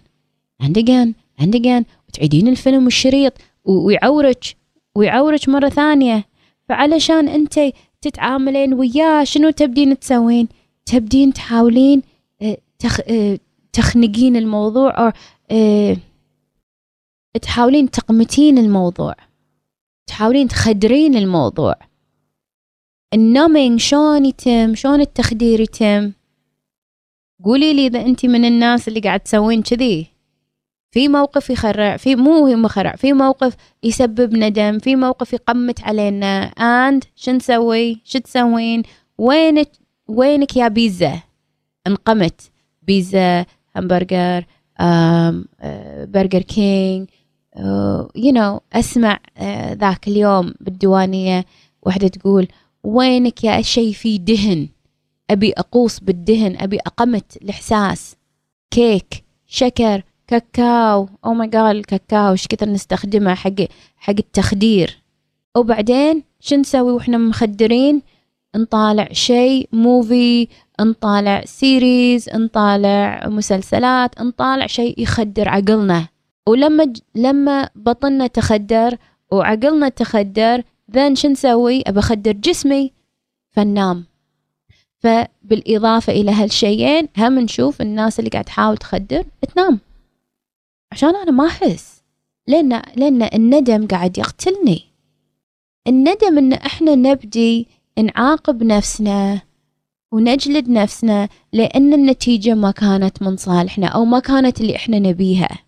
and 0.62 0.76
again 0.76 1.14
and 1.42 1.54
again 1.54 1.84
وتعيدين 2.08 2.48
الفيلم 2.48 2.84
والشريط 2.84 3.32
ويعورك 3.64 4.56
ويعورك 4.96 5.48
مرة 5.48 5.68
ثانية. 5.68 6.24
فعلشان 6.68 7.28
انت 7.28 7.60
تتعاملين 8.00 8.74
وياه 8.74 9.24
شنو 9.24 9.50
تبدين 9.50 9.98
تسوين؟ 9.98 10.48
تبدين 10.86 11.32
تحاولين 11.32 12.02
آه، 12.42 12.58
تخ... 12.78 13.00
آه، 13.08 13.38
تخنقين 13.72 14.36
الموضوع 14.36 15.06
أو 15.06 15.12
آه، 15.50 15.96
تحاولين 17.42 17.90
تقمتين 17.90 18.58
الموضوع. 18.58 19.14
تحاولين 20.06 20.48
تخدرين 20.48 21.16
الموضوع. 21.16 21.74
ال 23.14 23.22
numbing 23.22 23.80
شلون 23.80 24.24
يتم؟ 24.24 24.74
شلون 24.74 25.00
التخدير 25.00 25.60
يتم؟ 25.60 26.12
قولي 27.44 27.74
لي 27.74 27.86
إذا 27.86 28.00
انت 28.00 28.26
من 28.26 28.44
الناس 28.44 28.88
اللي 28.88 29.00
قاعد 29.00 29.20
تسوين 29.20 29.62
كذي. 29.62 30.06
في 30.90 31.08
موقف 31.08 31.50
يخرع 31.50 31.96
في 31.96 32.16
مو 32.16 32.56
مخرع 32.56 32.96
في 32.96 33.12
موقف 33.12 33.56
يسبب 33.82 34.36
ندم 34.36 34.78
في 34.78 34.96
موقف 34.96 35.32
يقمت 35.32 35.80
علينا. 35.80 36.42
and 36.44 37.04
شو 37.16 37.30
نسوي؟ 37.30 38.00
شو 38.04 38.18
تسوين؟ 38.18 38.82
وينك 39.18 39.70
وينك 40.08 40.56
يا 40.56 40.68
بيزا؟ 40.68 41.22
انقمت. 41.86 42.40
بيزا 42.82 43.46
همبرجر 43.76 44.44
برجر 46.04 46.42
كينج 46.42 47.08
you 47.58 48.32
know 48.32 48.60
أسمع 48.72 49.18
uh, 49.38 49.42
ذاك 49.72 50.08
اليوم 50.08 50.54
بالديوانية 50.60 51.44
وحدة 51.82 52.08
تقول 52.08 52.48
وينك 52.84 53.44
يا 53.44 53.62
شيء 53.62 53.92
في 53.92 54.18
دهن؟ 54.18 54.68
أبي 55.30 55.52
أقوص 55.52 56.00
بالدهن 56.00 56.56
أبي 56.60 56.78
أقمت 56.78 57.36
الإحساس. 57.42 58.16
كيك 58.70 59.24
شكر 59.46 60.02
كاكاو 60.26 61.08
oh 61.24 61.34
my 61.34 61.48
God 61.48 61.76
الكاكاو 61.76 62.32
إيش 62.32 62.46
كثر 62.46 62.68
نستخدمه 62.68 63.34
حق 63.34 63.60
حق 63.96 64.14
التخدير. 64.18 64.98
وبعدين 65.56 66.22
شو 66.40 66.56
نسوي 66.56 66.92
وإحنا 66.92 67.18
مخدرين؟ 67.18 68.02
نطالع 68.56 69.08
شيء 69.12 69.68
movie 69.72 70.48
نطالع 70.80 71.44
series 71.44 72.28
نطالع 72.34 73.28
مسلسلات 73.28 74.20
نطالع 74.20 74.66
شيء 74.66 75.02
يخدر 75.02 75.48
عقلنا. 75.48 76.08
ولما 76.48 76.92
لما 77.14 77.70
بطننا 77.74 78.26
تخدر 78.26 78.96
وعقلنا 79.32 79.88
تخدر 79.88 80.62
ذن 80.90 81.14
شو 81.14 81.28
نسوي؟ 81.28 81.82
ابى 81.86 81.98
أخدر 81.98 82.32
جسمي 82.32 82.92
فننام. 83.50 84.04
فبالإضافة 84.98 86.12
إلى 86.12 86.30
هالشيئين 86.30 87.08
هم 87.18 87.38
نشوف 87.38 87.80
الناس 87.80 88.18
اللي 88.18 88.30
قاعد 88.30 88.44
تحاول 88.44 88.76
تخدر 88.76 89.24
تنام. 89.54 89.80
عشان 90.92 91.16
أنا 91.16 91.30
ما 91.30 91.46
أحس. 91.46 92.02
لأن 92.48 92.82
لأن 92.96 93.22
الندم 93.22 93.86
قاعد 93.86 94.18
يقتلني. 94.18 94.82
الندم 95.88 96.38
إن 96.38 96.52
إحنا 96.52 96.94
نبدي 96.94 97.68
نعاقب 97.98 98.62
نفسنا 98.62 99.40
ونجلد 100.12 100.68
نفسنا 100.68 101.28
لأن 101.52 101.94
النتيجة 101.94 102.54
ما 102.54 102.70
كانت 102.70 103.22
من 103.22 103.36
صالحنا 103.36 103.86
أو 103.86 104.04
ما 104.04 104.18
كانت 104.18 104.60
اللي 104.60 104.76
إحنا 104.76 104.98
نبيها. 104.98 105.65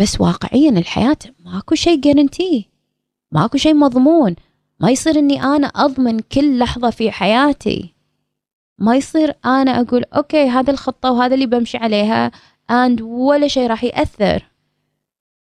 بس 0.00 0.20
واقعيا 0.20 0.70
الحياة 0.70 1.18
ماكو 1.44 1.74
شيء 1.74 2.00
guarantee 2.00 2.68
ماكو 3.32 3.58
شيء 3.58 3.74
مضمون 3.74 4.36
ما 4.80 4.90
يصير 4.90 5.18
إني 5.18 5.42
أنا 5.42 5.66
أضمن 5.66 6.20
كل 6.20 6.58
لحظة 6.58 6.90
في 6.90 7.10
حياتي. 7.10 7.94
ما 8.78 8.96
يصير 8.96 9.34
أنا 9.44 9.80
أقول 9.80 10.04
okay 10.16 10.48
هذا 10.48 10.70
الخطة 10.70 11.12
وهذا 11.12 11.34
اللي 11.34 11.46
بمشي 11.46 11.78
عليها 11.78 12.30
and 12.70 13.00
ولا 13.02 13.48
شيء 13.48 13.66
راح 13.66 13.84
يأثر. 13.84 14.46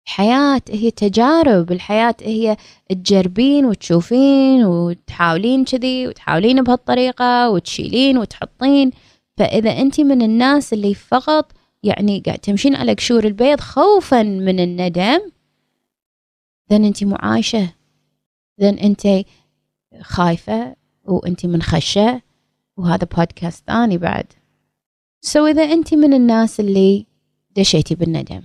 الحياة 0.07 0.61
هي 0.71 0.91
تجارب 0.91 1.73
الحياة 1.73 2.15
هي 2.23 2.57
تجربين 2.89 3.65
وتشوفين 3.65 4.65
وتحاولين 4.65 5.65
كذي 5.65 6.09
وتحاولين 6.09 6.63
بهالطريقة 6.63 7.51
وتشيلين 7.51 8.19
وتحطين. 8.19 8.91
فإذا 9.37 9.71
أنت 9.71 10.01
من 10.01 10.23
الناس 10.23 10.73
اللي 10.73 10.95
فقط 10.95 11.53
يعني 11.83 12.23
قاعد 12.27 12.39
تمشين 12.39 12.75
على 12.75 12.95
قشور 12.95 13.25
البيض 13.25 13.61
خوفا 13.61 14.23
من 14.23 14.61
الندم. 14.61 15.19
ذن 16.73 16.85
أنت 16.85 17.05
معايشة. 17.05 17.73
ذن 18.61 18.79
أنت 18.79 19.25
خايفة 20.01 20.77
وأنت 21.05 21.47
منخشة. 21.47 22.23
وهذا 22.77 23.09
بودكاست 23.17 23.65
ثاني 23.67 23.99
بعد. 23.99 24.27
سو 25.21 25.47
إذا 25.47 25.63
أنت 25.63 25.95
من 25.95 26.15
الناس 26.15 26.61
اللي 26.61 27.07
دشيتي 27.57 27.95
بالندم 27.95 28.43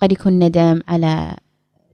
قد 0.00 0.12
يكون 0.12 0.38
ندم 0.44 0.80
على 0.88 1.36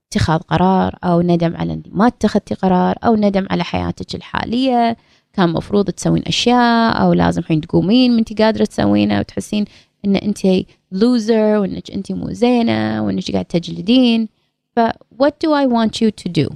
اتخاذ 0.07 0.39
قرار 0.41 0.99
أو 1.05 1.21
ندم 1.21 1.57
على 1.57 1.83
ما 1.89 2.07
اتخذتي 2.07 2.55
قرار 2.55 2.97
أو 3.05 3.15
ندم 3.15 3.47
على 3.51 3.65
حياتك 3.65 4.15
الحالية. 4.15 4.97
كان 5.33 5.49
مفروض 5.49 5.91
تسوين 5.91 6.23
أشياء 6.27 7.03
أو 7.03 7.13
لازم 7.13 7.43
حين 7.43 7.61
تقومين 7.61 8.13
من 8.13 8.19
أنت 8.19 8.43
قادرة 8.43 8.65
تسوينها 8.65 9.21
وتحسين 9.21 9.65
أن 10.07 10.17
أنت 10.17 10.67
لوزر 10.93 11.59
وأنك 11.59 11.91
أنت 11.91 12.13
مو 12.13 12.33
زينة 12.33 13.05
وأنك 13.05 13.31
قاعد 13.33 13.45
تجلدين. 13.45 14.29
ف 14.77 14.81
what 15.23 15.33
do 15.45 15.51
I 15.51 15.67
want 15.67 16.01
you 16.01 16.11
to 16.11 16.33
do 16.43 16.55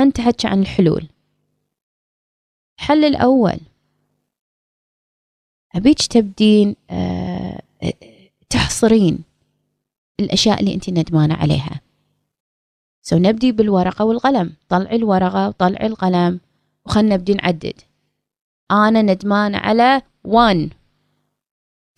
أنت 0.00 0.20
حكي 0.20 0.48
عن 0.48 0.60
الحلول. 0.60 1.08
الحل 2.78 3.04
الأول. 3.04 3.58
أبيك 5.74 6.02
تبدين 6.02 6.76
أه 6.90 7.62
تحصرين 8.50 9.18
الأشياء 10.20 10.60
اللي 10.60 10.74
أنت 10.74 10.90
ندمانة 10.90 11.34
عليها. 11.34 11.80
سو 13.02 13.16
نبدي 13.16 13.52
بالورقة 13.52 14.04
والقلم. 14.04 14.52
طلعي 14.68 14.96
الورقة 14.96 15.48
وطلعي 15.48 15.86
القلم. 15.86 16.40
وخلنا 16.86 17.14
نبدي 17.14 17.34
نعدد. 17.34 17.80
أنا 18.70 19.02
ندمانة 19.02 19.58
على 19.58 20.02
1 20.24 20.72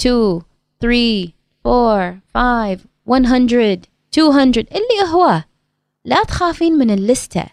2 0.01 0.43
3 0.81 1.33
4 1.67 2.21
5 2.35 2.79
100 3.07 3.79
200 4.19 4.61
اللي 4.61 5.13
هو 5.13 5.43
لا 6.05 6.23
تخافين 6.23 6.73
من 6.73 6.91
اللستة. 6.91 7.45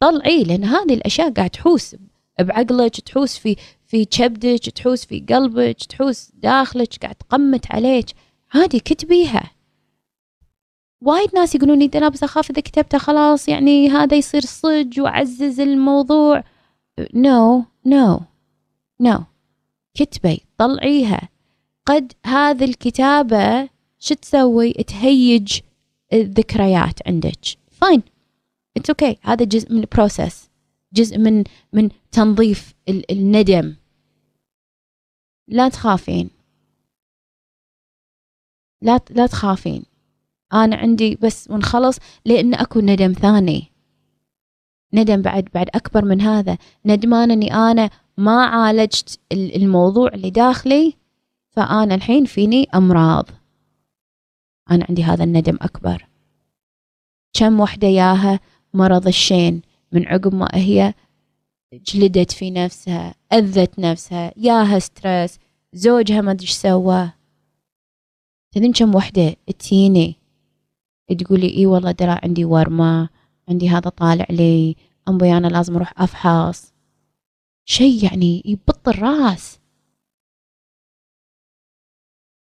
طلعي 0.00 0.44
لأن 0.44 0.64
هذه 0.64 0.94
الأشياء 0.94 1.30
قاعد 1.30 1.50
تحوس 1.50 1.96
بعقلك 2.40 3.00
تحوس 3.00 3.38
في 3.38 3.56
في 3.86 4.04
كبدك 4.04 4.58
تحوس 4.58 5.04
في 5.04 5.24
قلبك 5.28 5.84
تحوس 5.84 6.30
داخلك 6.34 6.96
قاعد 7.02 7.14
تقمت 7.14 7.72
عليك. 7.72 8.06
عادي 8.54 8.80
كتبيها. 8.80 9.50
وايد 11.00 11.34
ناس 11.34 11.54
يقولون 11.54 11.78
لي 11.78 11.90
أنا 11.94 12.08
بس 12.08 12.22
أخاف 12.22 12.50
إذا 12.50 12.60
كتبتها 12.60 12.98
خلاص 12.98 13.48
يعني 13.48 13.88
هذا 13.88 14.16
يصير 14.16 14.40
صج 14.40 15.00
وأعزز 15.00 15.60
الموضوع. 15.60 16.44
no 17.14 17.64
no 17.86 18.20
no 19.00 19.24
كتبي 19.94 20.40
طلعيها. 20.58 21.28
قد 21.86 22.12
هذه 22.26 22.64
الكتابة 22.64 23.68
شو 23.98 24.14
تسوي؟ 24.14 24.72
تهيج 24.72 25.60
الذكريات 26.12 27.08
عندك. 27.08 27.44
fine 27.70 28.02
it's 28.76 28.90
okay 28.90 29.16
هذا 29.22 29.44
جزء 29.44 29.72
من 29.72 29.80
ال 29.80 29.89
process 29.89 30.50
جزء 30.92 31.18
من 31.18 31.44
من 31.72 31.88
تنظيف 32.12 32.74
الندم. 32.88 33.74
لا 35.48 35.68
تخافين. 35.68 36.30
لا 38.82 39.00
لا 39.10 39.26
تخافين. 39.26 39.82
أنا 40.52 40.76
عندي 40.76 41.14
بس 41.14 41.50
ونخلص 41.50 41.98
لأن 42.24 42.54
أكو 42.54 42.80
ندم 42.80 43.12
ثاني. 43.12 43.72
ندم 44.94 45.22
بعد 45.22 45.48
بعد 45.54 45.68
أكبر 45.74 46.04
من 46.04 46.20
هذا. 46.20 46.58
ندمان 46.86 47.30
إني 47.30 47.54
أنا 47.54 47.90
ما 48.18 48.44
عالجت 48.46 49.20
الموضوع 49.32 50.08
اللي 50.08 50.30
داخلي. 50.30 50.99
فأنا 51.50 51.94
الحين 51.94 52.24
فيني 52.24 52.68
أمراض. 52.74 53.28
أنا 54.70 54.86
عندي 54.88 55.04
هذا 55.04 55.24
الندم 55.24 55.58
أكبر. 55.60 56.06
كم 57.32 57.60
وحدة 57.60 57.88
ياها 57.88 58.40
مرض 58.74 59.06
الشين 59.06 59.62
من 59.92 60.06
عقب 60.06 60.34
ما 60.34 60.48
هي 60.54 60.94
جلدت 61.74 62.32
في 62.32 62.50
نفسها 62.50 63.14
أذت 63.32 63.78
نفسها 63.78 64.32
ياها 64.36 64.78
ستريس 64.78 65.38
زوجها 65.72 66.20
ما 66.20 66.36
إيش 66.40 66.52
سوى. 66.52 67.12
تدرين 68.52 68.72
كم 68.72 68.94
وحدة 68.94 69.36
تجيني 69.58 70.16
تقولي 71.18 71.56
إي 71.56 71.66
والله 71.66 71.90
درا 71.90 72.20
عندي 72.22 72.44
ورمة 72.44 73.08
عندي 73.48 73.68
هذا 73.68 73.90
طالع 73.90 74.26
لي 74.30 74.76
أمبي 75.08 75.36
أنا 75.36 75.46
لازم 75.46 75.76
أروح 75.76 76.02
أفحص. 76.02 76.72
شيء 77.64 78.04
يعني 78.04 78.42
يبط 78.44 78.88
الراس. 78.88 79.59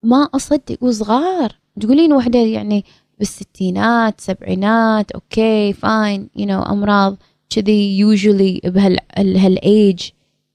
ما 0.04 0.30
أصدق 0.36 0.84
وصغار. 0.84 1.56
تقولين 1.80 2.14
وحدة 2.14 2.40
يعني 2.40 2.86
بالستينات 3.20 4.22
سبعينات 4.22 5.12
okay 5.12 5.74
fine 5.74 6.30
you 6.36 6.46
know 6.46 6.62
أمراض 6.62 7.18
كذي 7.50 8.00
يوجولي 8.00 8.62
بهالإيج 8.64 10.10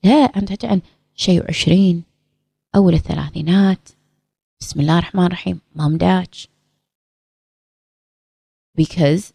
لا 0.04 0.12
أنت 0.12 0.48
تحكي 0.48 0.66
عن 0.66 0.80
شيء 1.14 1.40
وعشرين. 1.40 2.02
أول 2.76 2.94
الثلاثينات. 2.94 3.88
بسم 4.60 4.80
الله 4.80 4.98
الرحمن 4.98 5.26
الرحيم. 5.26 5.60
ما 5.76 5.88
مداش 5.88 6.48
because 8.80 9.32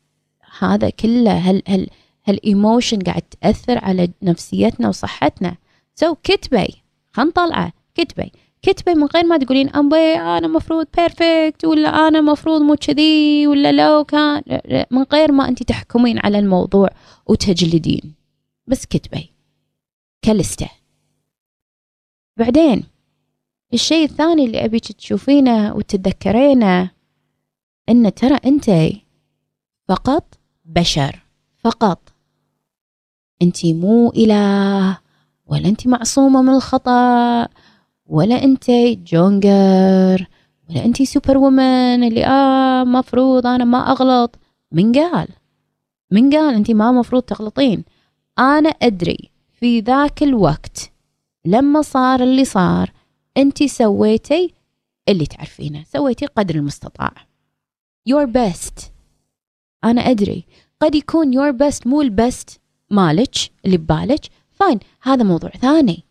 هذا 0.59 0.89
كله 0.89 1.31
هل 1.31 1.63
هل 1.67 1.87
هال 2.27 2.43
emotion 2.43 2.99
قاعد 2.99 3.21
تأثر 3.21 3.77
على 3.77 4.09
نفسيتنا 4.21 4.89
وصحتنا. 4.89 5.57
so 5.95 6.13
so, 6.13 6.17
كتبي. 6.23 6.67
خلينا 7.11 7.29
نطلعه. 7.31 7.73
كتبي. 7.95 8.31
كتبي 8.61 8.93
من 8.93 9.05
غير 9.05 9.25
ما 9.25 9.37
تقولين 9.37 9.69
أمبي 9.69 10.15
أنا 10.15 10.47
مفروض 10.47 10.87
perfect 10.97 11.65
ولا 11.65 11.89
أنا 12.07 12.21
مفروض 12.21 12.61
مو 12.61 12.75
كذي 12.75 13.47
ولا 13.47 13.71
لو 13.71 14.03
كان 14.03 14.43
من 14.91 15.03
غير 15.03 15.31
ما 15.31 15.47
أنت 15.47 15.63
تحكمين 15.63 16.19
على 16.19 16.39
الموضوع 16.39 16.89
وتجلدين. 17.25 18.13
بس 18.67 18.85
كتبي 18.85 19.29
كلستة. 20.23 20.69
بعدين 22.37 22.83
الشيء 23.73 24.05
الثاني 24.05 24.45
اللي 24.45 24.65
أبيك 24.65 24.91
تشوفينه 24.91 25.75
وتتذكرينه 25.75 26.91
إن 27.89 28.13
ترى 28.13 28.35
أنت 28.45 28.71
فقط 29.87 30.39
بشر 30.65 31.19
فقط. 31.57 32.13
أنت 33.41 33.65
مو 33.65 34.09
إله 34.09 34.97
ولا 35.45 35.69
أنت 35.69 35.87
معصومة 35.87 36.41
من 36.41 36.53
الخطأ. 36.53 37.47
ولا 38.09 38.43
أنت 38.43 38.71
جونجر 39.07 40.27
ولا 40.69 40.85
أنت 40.85 41.01
سوبر 41.03 41.37
وومن 41.37 42.03
اللي 42.03 42.25
آه 42.25 42.83
مفروض 42.83 43.47
أنا 43.47 43.63
ما 43.65 43.91
أغلط. 43.91 44.35
من 44.71 44.91
قال؟ 44.91 45.27
من 46.11 46.35
قال 46.35 46.55
أنت 46.55 46.71
ما 46.71 46.91
مفروض 46.91 47.21
تغلطين. 47.21 47.83
أنا 48.39 48.69
أدري 48.69 49.29
في 49.59 49.79
ذاك 49.79 50.23
الوقت 50.23 50.91
لما 51.45 51.81
صار 51.81 52.23
اللي 52.23 52.45
صار 52.45 52.91
أنت 53.37 53.63
سويتي 53.63 54.53
اللي 55.09 55.25
تعرفينه 55.25 55.83
سويتي 55.83 56.25
قدر 56.25 56.55
المستطاع. 56.55 57.11
Your 58.09 58.27
best. 58.27 58.83
أنا 59.83 60.01
أدري. 60.01 60.45
قد 60.81 60.95
يكون 60.95 61.33
your 61.33 61.55
best 61.55 61.87
مو 61.87 62.01
ال 62.01 62.13
best 62.13 62.59
مالك 62.89 63.35
اللي 63.65 63.77
ببالك. 63.77 64.21
fine 64.51 64.79
هذا 65.01 65.23
موضوع 65.23 65.49
ثاني. 65.49 66.03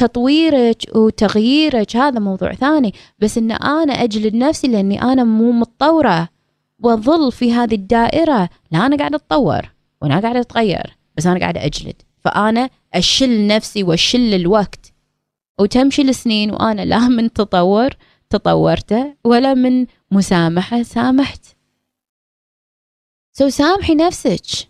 تطويرك 0.00 0.82
وتغييرك 0.94 1.96
هذا 1.96 2.20
موضوع 2.20 2.54
ثاني. 2.54 2.94
بس 3.18 3.38
إن 3.38 3.52
أنا 3.52 3.92
أجلد 3.92 4.34
نفسي 4.34 4.68
لأني 4.68 5.02
أنا 5.02 5.24
مو 5.24 5.52
متطورة 5.52 6.28
وأظل 6.78 7.32
في 7.32 7.52
هذه 7.52 7.74
الدائرة. 7.74 8.48
لا 8.72 8.86
أنا 8.86 8.96
قاعدة 8.96 9.16
أتطور 9.16 9.70
وأنا 10.02 10.20
قاعدة 10.20 10.40
أتغير 10.40 10.96
بس 11.16 11.26
أنا 11.26 11.40
قاعدة 11.40 11.64
أجلد. 11.64 12.02
فأنا 12.24 12.70
أشل 12.94 13.46
نفسي 13.46 13.82
وأشل 13.82 14.34
الوقت. 14.34 14.92
وتمشي 15.58 16.02
السنين 16.02 16.50
وأنا 16.50 16.82
لا 16.84 17.08
من 17.08 17.32
تطور 17.32 17.90
تطورته 18.30 19.14
ولا 19.24 19.54
من 19.54 19.86
مسامحة 20.10 20.82
سامحت. 20.82 21.44
so 23.32 23.48
سامحي 23.48 23.94
نفسك. 23.94 24.68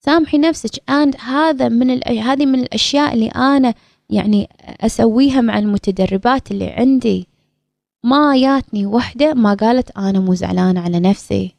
سامحي 0.00 0.38
نفسك. 0.38 0.90
and 0.90 1.16
هذا 1.16 1.68
من 1.68 2.08
هذه 2.08 2.46
من 2.46 2.60
الأشياء 2.60 3.14
اللي 3.14 3.28
أنا 3.28 3.74
يعني 4.12 4.48
أسويها 4.80 5.40
مع 5.40 5.58
المتدربات 5.58 6.50
اللي 6.50 6.70
عندي. 6.70 7.28
ما 8.04 8.36
ياتني 8.36 8.86
وحدة 8.86 9.34
ما 9.34 9.54
قالت 9.54 9.90
أنا 9.90 10.20
مو 10.20 10.34
زعلانة 10.34 10.80
على 10.80 11.00
نفسي. 11.00 11.54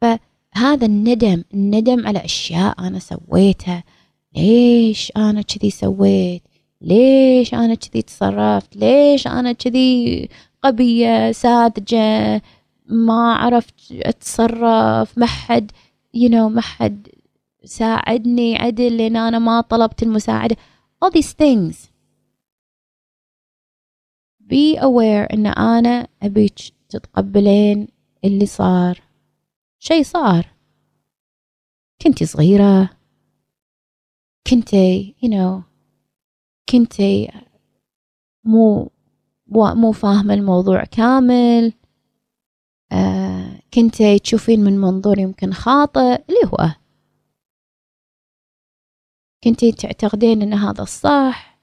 فهذا 0.00 0.86
الندم 0.86 1.44
الندم 1.54 2.06
على 2.06 2.24
أشياء 2.24 2.74
أنا 2.78 2.98
سويتها. 2.98 3.84
ليش 4.36 5.12
أنا 5.16 5.42
كذي 5.42 5.70
سويت؟ 5.70 6.42
ليش 6.80 7.54
أنا 7.54 7.74
كذي 7.74 8.02
تصرفت؟ 8.02 8.76
ليش 8.76 9.26
أنا 9.26 9.52
كذي 9.52 10.28
قبية 10.62 11.32
ساذجة؟ 11.32 12.42
ما 12.86 13.34
عرفت 13.34 13.74
أتصرف 13.92 15.18
ما 15.18 15.26
حد 15.26 15.72
you 16.16 16.28
know 16.30 16.34
ما 16.34 16.60
حد 16.60 17.08
ساعدني 17.68 18.56
عدل 18.56 18.96
لأن 18.96 19.16
أنا 19.16 19.38
ما 19.38 19.60
طلبت 19.60 20.02
المساعدة. 20.02 20.56
All 21.04 21.10
these 21.10 21.32
things. 21.32 21.76
Be 24.40 24.78
aware 24.80 25.32
إن 25.32 25.46
أنا 25.46 26.08
أبيك 26.22 26.54
تتقبلين 26.88 27.88
اللي 28.24 28.46
صار. 28.46 29.02
شيء 29.78 30.02
صار. 30.02 30.46
كنتي 32.02 32.26
صغيرة. 32.26 32.90
كنتي 34.50 35.14
you 35.24 35.28
know 35.28 35.62
كنتي 36.70 37.30
مو 38.44 38.90
مو 39.50 39.92
فاهمة 39.92 40.34
الموضوع 40.34 40.84
كامل. 40.84 41.72
آه 42.92 43.60
كنتي 43.74 44.18
تشوفين 44.18 44.60
من 44.60 44.78
منظور 44.78 45.18
يمكن 45.18 45.52
خاطئ 45.52 46.00
اللي 46.00 46.40
هو 46.46 46.70
كنتي 49.44 49.72
تعتقدين 49.72 50.42
إن 50.42 50.54
هذا 50.54 50.82
الصح؟ 50.82 51.58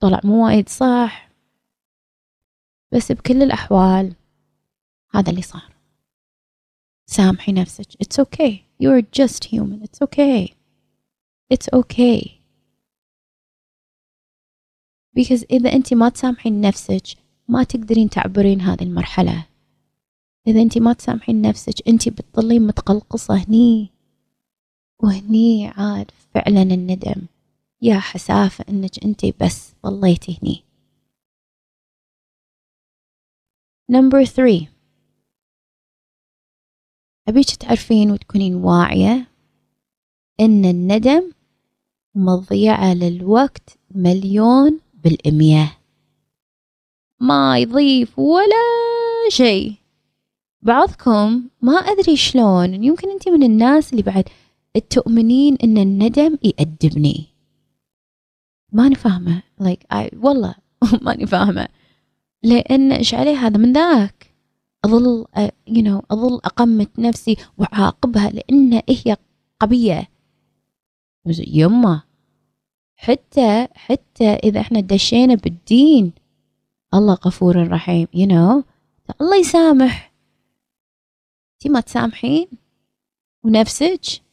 طلع 0.00 0.20
مو 0.24 0.46
وايد 0.46 0.68
صح. 0.68 1.30
بس 2.92 3.12
بكل 3.12 3.42
الأحوال 3.42 4.14
هذا 5.14 5.30
اللي 5.30 5.42
صار. 5.42 5.76
سامحي 7.06 7.52
نفسك. 7.52 7.92
It's 7.92 8.18
okay. 8.24 8.52
You're 8.82 9.02
just 9.02 9.44
human. 9.44 9.82
It's 9.82 10.00
okay. 10.02 10.54
It's 11.54 11.68
okay. 11.72 12.36
Because 15.18 15.44
إذا 15.50 15.72
أنت 15.72 15.94
ما 15.94 16.08
تسامحين 16.08 16.60
نفسك 16.60 17.02
ما 17.48 17.64
تقدرين 17.64 18.10
تعبرين 18.10 18.60
هذه 18.60 18.82
المرحلة. 18.82 19.46
إذا 20.46 20.62
أنت 20.62 20.78
ما 20.78 20.92
تسامحين 20.92 21.42
نفسك 21.42 21.88
أنت 21.88 22.08
بتضلين 22.08 22.66
متقلقصة 22.66 23.34
هني. 23.34 23.95
وهني 25.02 25.68
عاد 25.68 26.10
فعلا 26.34 26.62
الندم. 26.62 27.26
يا 27.82 27.98
حسافة 27.98 28.64
إنك 28.68 29.04
انتي 29.04 29.34
بس 29.40 29.74
ضليتي 29.86 30.38
هني. 30.42 30.62
number 33.90 34.24
three 34.24 34.68
أبيك 37.28 37.50
تعرفين 37.50 38.10
وتكونين 38.10 38.54
واعية 38.54 39.26
إن 40.40 40.64
الندم 40.64 41.32
مضيعة 42.14 42.94
للوقت 42.94 43.78
مليون 43.90 44.80
بالمية. 44.94 45.78
ما 47.20 47.58
يضيف 47.58 48.18
ولا 48.18 48.66
شيء. 49.28 49.74
بعضكم 50.62 51.48
ما 51.62 51.72
أدري 51.72 52.16
شلون. 52.16 52.84
يمكن 52.84 53.10
أنت 53.10 53.28
من 53.28 53.42
الناس 53.42 53.92
اللي 53.92 54.02
بعد 54.02 54.28
تؤمنين 54.80 55.56
إن 55.64 55.78
الندم 55.78 56.38
يأدبني 56.42 57.36
ماني 58.72 58.94
فاهمة. 58.94 59.42
Like 59.60 59.86
I 59.92 60.16
والله 60.16 60.54
ماني 61.02 61.26
فاهمة. 61.26 61.68
لأن 62.42 62.92
إيش 62.92 63.14
عليه 63.14 63.36
هذا؟ 63.46 63.58
من 63.58 63.72
ذاك. 63.72 64.34
أظل 64.84 65.24
you 65.70 65.82
know 65.82 66.02
أظل 66.10 66.34
أقمت 66.44 66.98
نفسي 66.98 67.36
وأعاقبها 67.58 68.30
لأن 68.30 68.82
هي 68.88 69.16
قبية. 69.60 70.08
يما. 71.26 72.02
حتى 72.96 73.68
حتى 73.74 74.28
إذا 74.28 74.60
إحنا 74.60 74.80
دشينا 74.80 75.34
بالدين. 75.34 76.12
الله 76.94 77.14
غفور 77.14 77.68
رحيم 77.68 78.06
you 78.06 78.28
know. 78.28 78.64
الله 79.20 79.36
يسامح. 79.36 80.12
انتي 81.54 81.68
ما 81.68 81.80
تسامحين؟ 81.80 82.48
ونفسك 83.44 84.25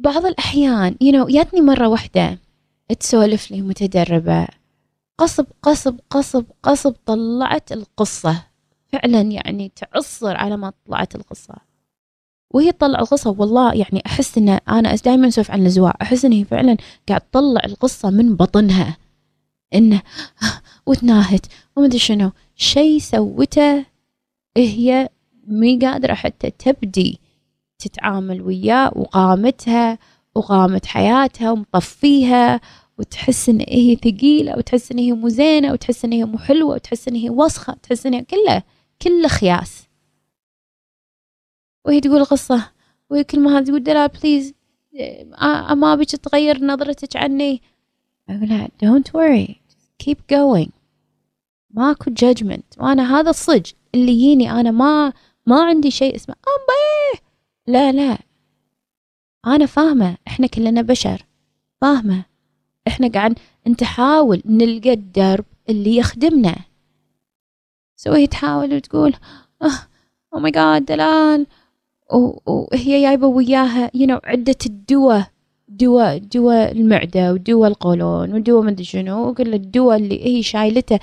بعض 0.00 0.26
الأحيان 0.26 0.96
you 1.04 1.12
know 1.12 1.34
ياتني 1.34 1.60
مرة 1.60 1.88
واحدة 1.88 2.38
تسولف 3.00 3.50
لي 3.50 3.62
متدربة 3.62 4.46
قصب 5.18 5.46
قصب 5.62 6.00
قصب 6.10 6.44
قصب 6.62 6.94
طلعت 7.06 7.72
القصة. 7.72 8.42
فعلا 8.88 9.20
يعني 9.20 9.72
تعصر 9.76 10.36
على 10.36 10.56
ما 10.56 10.72
طلعت 10.86 11.14
القصة. 11.14 11.54
وهي 12.50 12.72
تطلع 12.72 12.98
القصة 12.98 13.30
والله 13.30 13.74
يعني 13.74 14.02
أحس 14.06 14.38
إن 14.38 14.48
أنا 14.48 14.94
دائما 14.94 15.28
أسولف 15.28 15.50
عن 15.50 15.66
الزواج 15.66 15.92
أحس 16.02 16.24
إن 16.24 16.32
هي 16.32 16.44
فعلا 16.44 16.76
قاعد 17.08 17.20
تطلع 17.20 17.60
القصة 17.64 18.10
من 18.10 18.36
بطنها. 18.36 18.96
إنه 19.74 20.02
وتناهت 20.86 21.46
ومدري 21.76 21.98
شنو. 21.98 22.30
شيء 22.56 22.98
سوته 22.98 23.84
هي 24.56 25.08
مي 25.46 25.78
قادرة 25.78 26.14
حتى 26.14 26.50
تبدي. 26.50 27.20
تتعامل 27.80 28.42
وياه 28.42 28.92
وقامتها 28.96 29.98
وقامت 30.34 30.86
حياتها 30.86 31.50
ومطفيها 31.50 32.60
وتحس 32.98 33.48
إن 33.48 33.60
هي 33.68 33.96
ثقيلة 33.96 34.58
وتحس 34.58 34.92
إن 34.92 34.98
هي 34.98 35.12
مو 35.12 35.28
زينة 35.28 35.72
وتحس 35.72 36.04
إن 36.04 36.12
هي 36.12 36.24
مو 36.24 36.38
حلوة 36.38 36.74
وتحس 36.74 37.08
إن 37.08 37.14
هي 37.14 37.30
وسخة 37.30 37.72
تحس 37.72 38.06
إن 38.06 38.14
هي 38.14 38.24
كله 38.24 38.62
كله 39.02 39.28
خياس. 39.28 39.86
وهي 41.84 42.00
تقول 42.00 42.24
قصة 42.24 42.70
وهي 43.10 43.24
كل 43.24 43.40
ما 43.40 43.60
تقول 43.62 43.82
دلال 43.82 44.08
please 44.08 44.54
ما 45.70 45.92
أبيك 45.92 46.10
تغير 46.10 46.64
نظرتك 46.64 47.16
عني. 47.16 47.62
أقول 48.28 48.48
لها 48.48 48.68
don't 48.84 49.10
worry 49.14 49.54
keep 50.02 50.18
going. 50.32 50.70
ماكو 51.70 52.10
judgment. 52.10 52.78
وأنا 52.78 53.20
هذا 53.20 53.30
الصج 53.30 53.70
اللي 53.94 54.12
يجيني 54.12 54.50
أنا 54.50 54.70
ما 54.70 55.12
ما 55.46 55.64
عندي 55.64 55.90
شيء 55.90 56.16
اسمه 56.16 56.34
أمبي 56.34 57.22
لا 57.70 57.92
لا. 57.92 58.18
أنا 59.46 59.66
فاهمة. 59.66 60.16
إحنا 60.28 60.46
كلنا 60.46 60.82
بشر. 60.82 61.26
فاهمة. 61.80 62.24
إحنا 62.88 63.08
قاعد 63.08 63.38
نحاول 63.82 64.42
نلقى 64.44 64.92
الدرب 64.92 65.44
اللي 65.68 65.96
يخدمنا. 65.96 66.56
so 67.96 68.12
هي 68.12 68.26
تحاول 68.26 68.74
وتقول 68.74 69.14
oh 70.34 70.40
my 70.40 70.50
God 70.50 70.84
دلال. 70.84 71.46
وهي 72.46 73.02
جايبة 73.02 73.26
وياها 73.26 73.90
you 73.94 74.06
you 74.06 74.10
know, 74.10 74.20
عدة 74.24 74.56
الدواء 74.66 75.30
دواء 75.68 76.18
دواء 76.18 76.72
المعدة 76.72 77.32
ودواء 77.32 77.70
القولون 77.70 78.34
ودواء 78.34 78.64
مدري 78.64 78.84
شنو 78.84 79.28
وكل 79.28 79.54
الدواء 79.54 79.96
اللي 79.96 80.24
هي 80.24 80.42
شايلته 80.42 80.98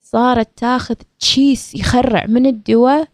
صارت 0.00 0.48
تاخذ 0.56 0.94
تشيس 1.18 1.74
يخرع 1.74 2.26
من 2.26 2.46
الدواء 2.46 3.08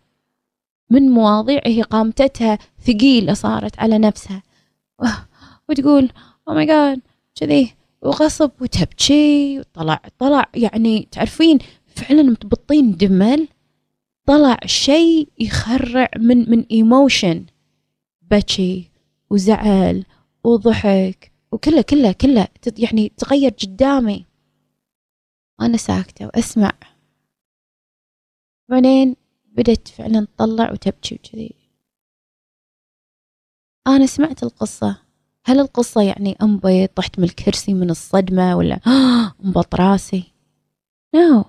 من 0.90 1.02
مواضيع 1.02 1.60
هي 1.66 1.82
قامتتها 1.82 2.58
ثقيلة 2.80 3.34
صارت 3.34 3.78
على 3.78 3.98
نفسها. 3.98 4.42
وتقول 5.68 6.10
oh 6.48 6.54
my 6.54 6.66
God 6.66 7.00
كذي 7.34 7.74
وغصب 8.02 8.50
وتبكي 8.60 9.58
وطلع 9.58 10.02
طلع 10.18 10.50
يعني 10.54 11.08
تعرفين 11.10 11.58
فعلا 11.86 12.22
متبطين 12.22 12.96
دمل. 12.96 13.48
طلع 14.26 14.58
شيء 14.66 15.28
يخرع 15.38 16.10
من 16.18 16.50
من 16.50 16.64
ايموشن 16.70 17.46
بكي 18.22 18.90
وزعل 19.30 20.04
وضحك 20.44 21.32
وكله 21.52 21.82
كله 21.82 22.12
كله 22.12 22.48
يعني 22.78 23.12
تغير 23.16 23.50
قدامي. 23.50 24.24
أنا 25.60 25.76
ساكتة 25.76 26.26
وأسمع. 26.26 26.72
بعدين 28.70 29.16
بدت 29.58 29.88
فعلا 29.88 30.26
تطلع 30.36 30.72
وتبكي 30.72 31.14
وكذي. 31.14 31.54
أنا 33.86 34.06
سمعت 34.06 34.42
القصة. 34.42 35.02
هل 35.44 35.60
القصة 35.60 36.02
يعني 36.02 36.36
أمبي 36.42 36.86
طحت 36.86 37.18
من 37.18 37.24
الكرسي 37.24 37.74
من 37.74 37.90
الصدمة 37.90 38.56
ولا 38.56 38.80
انبط 39.44 39.74
راسي؟ 39.74 40.32
نو. 41.14 41.44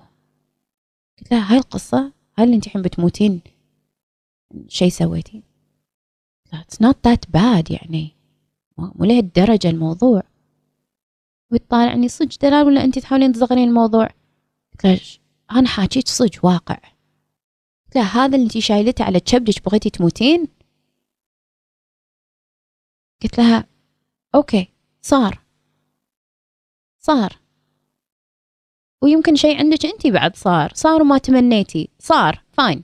قلت 1.18 1.32
لها 1.32 1.52
هاي 1.52 1.58
القصة؟ 1.58 2.12
هل 2.38 2.52
أنت 2.52 2.66
الحين 2.66 2.82
بتموتين؟ 2.82 3.40
شيء 4.68 4.88
سويتي؟ 4.88 5.42
it's 6.54 6.86
not 6.86 6.96
that 7.06 7.30
bad 7.36 7.70
يعني. 7.70 8.16
مو 8.78 9.04
لهالدرجة 9.04 9.70
الموضوع. 9.70 10.22
وتطالعني 11.52 12.08
صج 12.08 12.36
دلال 12.42 12.66
ولا 12.66 12.84
أنت 12.84 12.98
تحاولين 12.98 13.32
تصغرين 13.32 13.68
الموضوع؟ 13.68 14.08
قلت 14.72 14.84
لها 14.84 15.00
أنا 15.52 15.68
حاجيك 15.68 16.08
صج 16.08 16.38
واقع. 16.42 16.78
لها 17.96 18.24
هذا 18.24 18.36
اللي 18.36 18.44
انت 18.44 18.58
شايلته 18.58 19.04
على 19.04 19.20
كبدك 19.20 19.64
بغيتي 19.64 19.90
تموتين؟ 19.90 20.48
قلت 23.22 23.38
لها 23.38 23.66
okay 24.34 24.68
صار 25.02 25.40
صار. 26.98 27.38
ويمكن 29.02 29.36
شيء 29.36 29.58
عندك 29.58 29.86
انت 29.86 30.06
بعد 30.06 30.36
صار 30.36 30.72
صار 30.74 31.02
وما 31.02 31.18
تمنيتي 31.18 31.88
صار 31.98 32.42
fine 32.52 32.82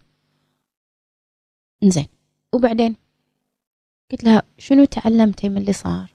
انزين. 1.83 2.07
وبعدين؟ 2.55 2.97
قلت 4.11 4.25
لها 4.25 4.43
شنو 4.59 4.85
تعلمتي 4.85 5.49
من 5.49 5.57
اللي 5.57 5.73
صار؟ 5.73 6.13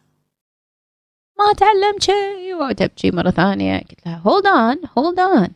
ما 1.39 1.53
تعلمت 1.53 2.03
شيء 2.03 2.55
وتبكي 2.55 3.11
مرة 3.11 3.31
ثانية. 3.31 3.79
قلت 3.79 4.05
لها 4.05 4.23
hold 4.25 4.43
on 4.45 4.87
hold 4.87 5.17
on. 5.17 5.51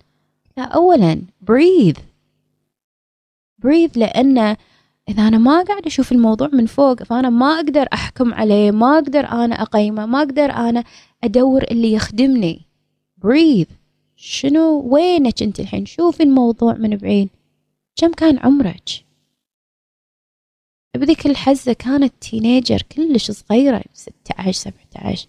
قلت 0.45 0.57
لها 0.57 0.65
أولا 0.65 1.21
breathe. 1.51 2.14
Breathe 3.65 3.97
لأن 3.97 4.55
إذا 5.09 5.27
أنا 5.27 5.37
ما 5.37 5.63
قاعد 5.63 5.85
أشوف 5.85 6.11
الموضوع 6.11 6.47
من 6.53 6.65
فوق 6.65 7.03
فأنا 7.03 7.29
ما 7.29 7.45
أقدر 7.45 7.87
أحكم 7.93 8.33
عليه 8.33 8.71
ما 8.71 8.97
أقدر 8.97 9.25
أنا 9.31 9.61
أقيمه 9.61 10.05
ما 10.05 10.19
أقدر 10.19 10.51
أنا 10.51 10.83
أدور 11.23 11.63
اللي 11.63 11.93
يخدمني. 11.93 12.61
Breathe. 13.25 13.71
شنو؟ 14.15 14.81
وينك 14.93 15.43
أنت 15.43 15.59
الحين؟ 15.59 15.85
شوفي 15.85 16.23
الموضوع 16.23 16.73
من 16.73 16.97
بعيد. 16.97 17.29
كم 17.95 18.11
كان 18.11 18.37
عمرك؟ 18.39 18.89
بذيك 20.95 21.25
الحزة 21.25 21.73
كانت 21.73 22.13
تينيجر 22.21 22.81
كلش 22.81 23.31
صغيرة 23.31 23.83
ستة 23.93 24.35
عشر 24.37 24.51
سبعة 24.51 25.11
عشر. 25.11 25.27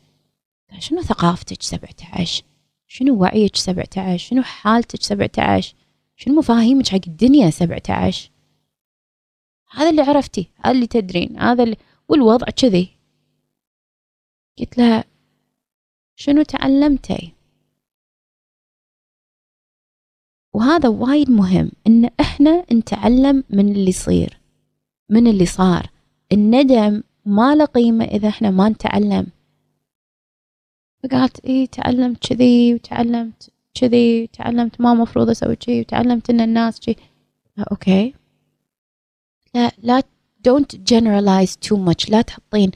شنو 0.78 1.02
ثقافتك 1.02 1.62
سبعة 1.62 1.96
عشر؟ 2.12 2.42
شنو 2.86 3.14
وعيك 3.22 3.56
سبعة 3.56 3.88
عشر؟ 3.96 4.28
شنو 4.28 4.42
حالتك 4.42 5.02
سبعة 5.02 5.30
عشر؟ 5.38 5.74
شنو 6.16 6.34
مفاهيمك 6.34 6.88
حق 6.88 7.00
الدنيا 7.06 7.50
سبعة 7.50 7.82
عشر 7.88 8.30
هذا 9.70 9.90
اللي 9.90 10.02
عرفتي 10.02 10.50
هذا 10.64 10.70
اللي 10.74 10.86
تدرين 10.86 11.38
هذا 11.38 11.62
اللي 11.62 11.76
والوضع 12.08 12.46
كذي. 12.46 12.88
قلت 14.58 14.78
لها 14.78 15.04
شنو 16.16 16.42
تعلمتي؟ 16.42 17.32
وهذا 20.54 20.88
وايد 20.88 21.30
مهم 21.30 21.70
إن 21.86 22.10
إحنا 22.20 22.66
نتعلم 22.72 23.44
من 23.50 23.68
اللي 23.72 23.88
يصير 23.88 24.40
من 25.10 25.26
اللي 25.26 25.46
صار. 25.46 25.90
الندم 26.32 27.02
ما 27.26 27.54
له 27.54 27.64
قيمة 27.64 28.04
إذا 28.04 28.28
إحنا 28.28 28.50
ما 28.50 28.68
نتعلم. 28.68 29.26
فقالت 31.02 31.44
إيه 31.44 31.66
تعلمت 31.66 32.26
كذي 32.26 32.74
وتعلمت 32.74 33.50
كذي 33.80 34.22
وتعلمت 34.22 34.80
ما 34.80 34.94
مفروض 34.94 35.30
أسوي 35.30 35.56
كذي 35.56 35.80
وتعلمت 35.80 36.30
إن 36.30 36.40
الناس 36.40 36.80
كذي. 36.80 36.96
أوكي. 37.70 38.14
لا 39.54 39.72
لا 39.82 40.02
don't 40.48 40.76
generalize 40.92 41.52
too 41.68 41.76
much. 41.76 42.10
لا 42.10 42.22
تحطين 42.22 42.70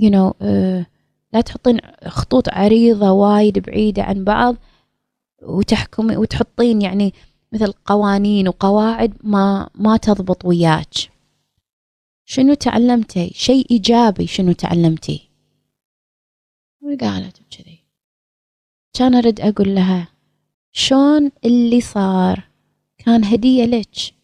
you 0.00 0.10
know 0.10 0.32
uh, 0.40 0.84
لا 1.32 1.40
تحطين 1.44 1.80
خطوط 2.06 2.48
عريضة 2.48 3.10
وايد 3.12 3.58
بعيدة 3.58 4.02
عن 4.02 4.24
بعض 4.24 4.56
وتحكمي 5.42 6.16
وتحطين 6.16 6.82
يعني 6.82 7.14
مثل 7.52 7.72
قوانين 7.72 8.48
وقواعد 8.48 9.14
ما 9.24 9.70
ما 9.74 9.96
تضبط 9.96 10.44
وياك. 10.44 10.94
شنو 12.24 12.54
تعلمتي؟ 12.54 13.30
شيء 13.34 13.66
إيجابي 13.70 14.26
شنو 14.26 14.52
تعلمتي؟ 14.52 15.30
وقالت 16.82 17.36
كذي 17.50 17.78
كان 18.92 19.14
أرد 19.14 19.40
أقول 19.40 19.74
لها 19.74 20.08
شلون 20.78 21.30
اللي 21.44 21.80
صار؟ 21.80 22.48
كان 22.98 23.24
هدية 23.24 23.64
لك. 23.64 24.14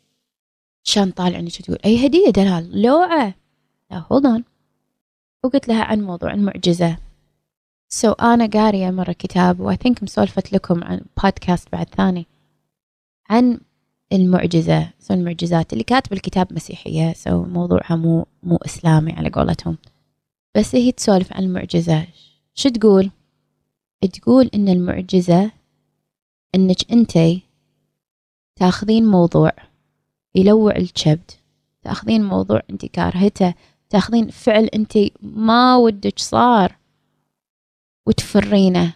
كان 0.94 1.10
طالعني 1.10 1.50
تقول 1.50 1.78
أي 1.84 2.06
هدية 2.06 2.30
دلال؟ 2.30 2.82
لوعة. 2.82 3.34
لا 3.90 4.04
hold 4.12 4.44
وقلت 5.44 5.68
لها 5.68 5.84
عن 5.84 6.00
موضوع 6.00 6.34
المعجزة. 6.34 6.96
so 7.88 8.12
so 8.12 8.22
أنا 8.22 8.46
قارية 8.46 8.90
مرة 8.90 9.12
كتاب 9.12 9.60
و 9.60 9.76
I 9.76 9.80
think 9.80 10.02
مسولفت 10.02 10.52
لكم 10.52 10.84
عن 10.84 11.00
بودكاست 11.22 11.68
بعد 11.72 11.88
ثاني 11.88 12.26
عن 13.30 13.60
المعجزة. 14.12 14.90
so 14.98 15.14
المعجزات 15.14 15.72
اللي 15.72 15.84
كاتب 15.84 16.12
الكتاب 16.12 16.52
مسيحية 16.52 17.12
so 17.12 17.44
موضوعها 17.44 17.96
مو 17.96 18.26
مو 18.42 18.56
إسلامي 18.56 19.12
على 19.12 19.30
قولتهم. 19.30 19.78
بس 20.56 20.74
هي 20.74 20.92
تسولف 20.92 21.32
عن 21.32 21.42
المعجزة. 21.42 22.06
شو 22.54 22.68
تقول؟ 22.68 23.10
تقول 24.12 24.50
إن 24.54 24.68
المعجزة 24.68 25.50
إنك 26.54 26.92
أنتي 26.92 27.42
تأخذين 28.56 29.06
موضوع 29.06 29.52
يلوع 30.34 30.76
الكبد 30.76 31.30
تأخذين 31.82 32.24
موضوع 32.24 32.62
أنت 32.70 32.86
كارهته 32.86 33.54
تأخذين 33.90 34.30
فعل 34.30 34.64
أنت 34.64 34.98
ما 35.22 35.76
ودك 35.76 36.18
صار 36.18 36.76
وتفرينه 38.06 38.94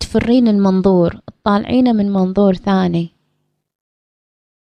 تفرين 0.00 0.48
المنظور 0.48 1.16
تطالعينه 1.16 1.92
من 1.92 2.12
منظور 2.12 2.54
ثاني 2.54 3.08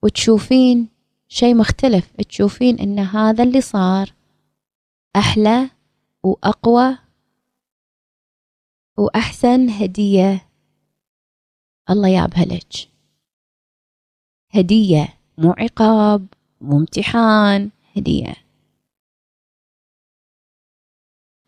وتشوفين 0.04 0.88
شيء 1.28 1.56
مختلف 1.56 2.12
تشوفين 2.30 2.80
إن 2.80 3.00
هذا 3.00 3.44
اللي 3.44 3.62
صار 3.62 4.14
أحلى 5.16 5.70
وأقوى 6.24 6.98
وأحسن 8.98 9.70
هدية 9.70 10.51
الله 11.92 12.08
يابها 12.08 12.46
لك. 12.46 12.74
هدية 14.52 15.14
مو 15.38 15.52
عقاب 15.52 16.28
مو 16.62 16.78
امتحان 16.78 17.70
هدية. 17.98 18.36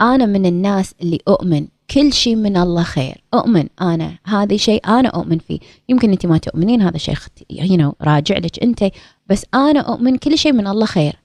أنا 0.01 0.25
من 0.25 0.45
الناس 0.45 0.95
اللي 1.01 1.19
أؤمن 1.27 1.67
كل 1.91 2.13
شيء 2.13 2.36
من 2.36 2.58
الله 2.58 2.84
خير. 2.84 3.23
أؤمن 3.34 3.67
أنا 3.82 4.17
هذا 4.25 4.58
شيء 4.58 4.88
أنا 4.88 5.10
أؤمن 5.10 5.38
فيه. 5.38 5.60
يمكن 5.89 6.12
أنت 6.12 6.25
ما 6.25 6.38
تؤمنين 6.38 6.82
هذا 6.82 6.97
شيء 6.97 7.15
you 7.51 7.77
know, 7.77 7.93
راجع 8.01 8.38
لك 8.38 8.63
أنت. 8.63 8.91
بس 9.29 9.45
أنا 9.53 9.79
أؤمن 9.79 10.17
كل 10.17 10.38
شيء 10.38 10.53
من 10.53 10.67
الله 10.67 10.86
خير. 10.86 11.15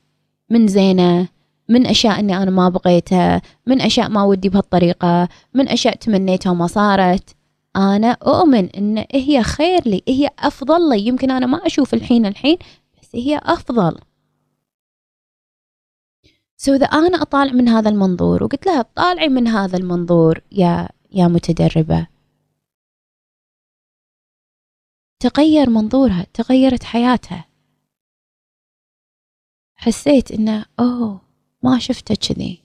من 0.51 0.69
زينة 0.69 1.29
من 1.69 1.87
أشياء 1.87 2.21
أني 2.21 2.37
أنا 2.37 2.51
ما 2.51 2.69
بغيتها 2.69 3.43
من 3.67 3.81
أشياء 3.81 4.09
ما 4.09 4.23
ودي 4.23 4.49
بهالطريقة 4.49 5.29
من 5.55 5.69
أشياء 5.69 5.97
تمنيتها 5.97 6.51
وما 6.51 6.67
صارت. 6.67 7.38
أنا 7.79 8.11
أؤمن 8.11 8.71
أن 8.71 9.07
هي 9.13 9.43
خير 9.43 9.89
لي 9.89 10.03
هي 10.09 10.31
أفضل 10.39 10.89
لي. 10.91 11.07
يمكن 11.07 11.31
أنا 11.31 11.47
ما 11.47 11.67
أشوف 11.67 11.95
الحين 11.95 12.27
الحين 12.27 12.59
بس 13.01 13.17
هي 13.17 13.41
أفضل. 13.43 14.01
سو 16.57 16.73
so 16.73 16.75
إذا 16.75 16.87
أنا 16.87 17.23
أطالع 17.23 17.53
من 17.53 17.69
هذا 17.69 17.91
المنظور 17.91 18.45
وقلت 18.45 18.67
لها 18.67 18.83
طالعي 18.83 19.29
من 19.29 19.49
هذا 19.49 19.77
المنظور 19.77 20.41
يا 20.53 20.89
يا 21.13 21.29
متدربة. 21.29 22.07
تغير 25.21 25.71
منظورها 25.71 26.27
تغيرت 26.35 26.85
حياتها. 26.85 27.49
حسيت 29.75 30.31
إنه 30.31 30.67
أوه 30.81 31.21
ما 31.63 31.79
شفته 31.79 32.15
كذي. 32.15 32.63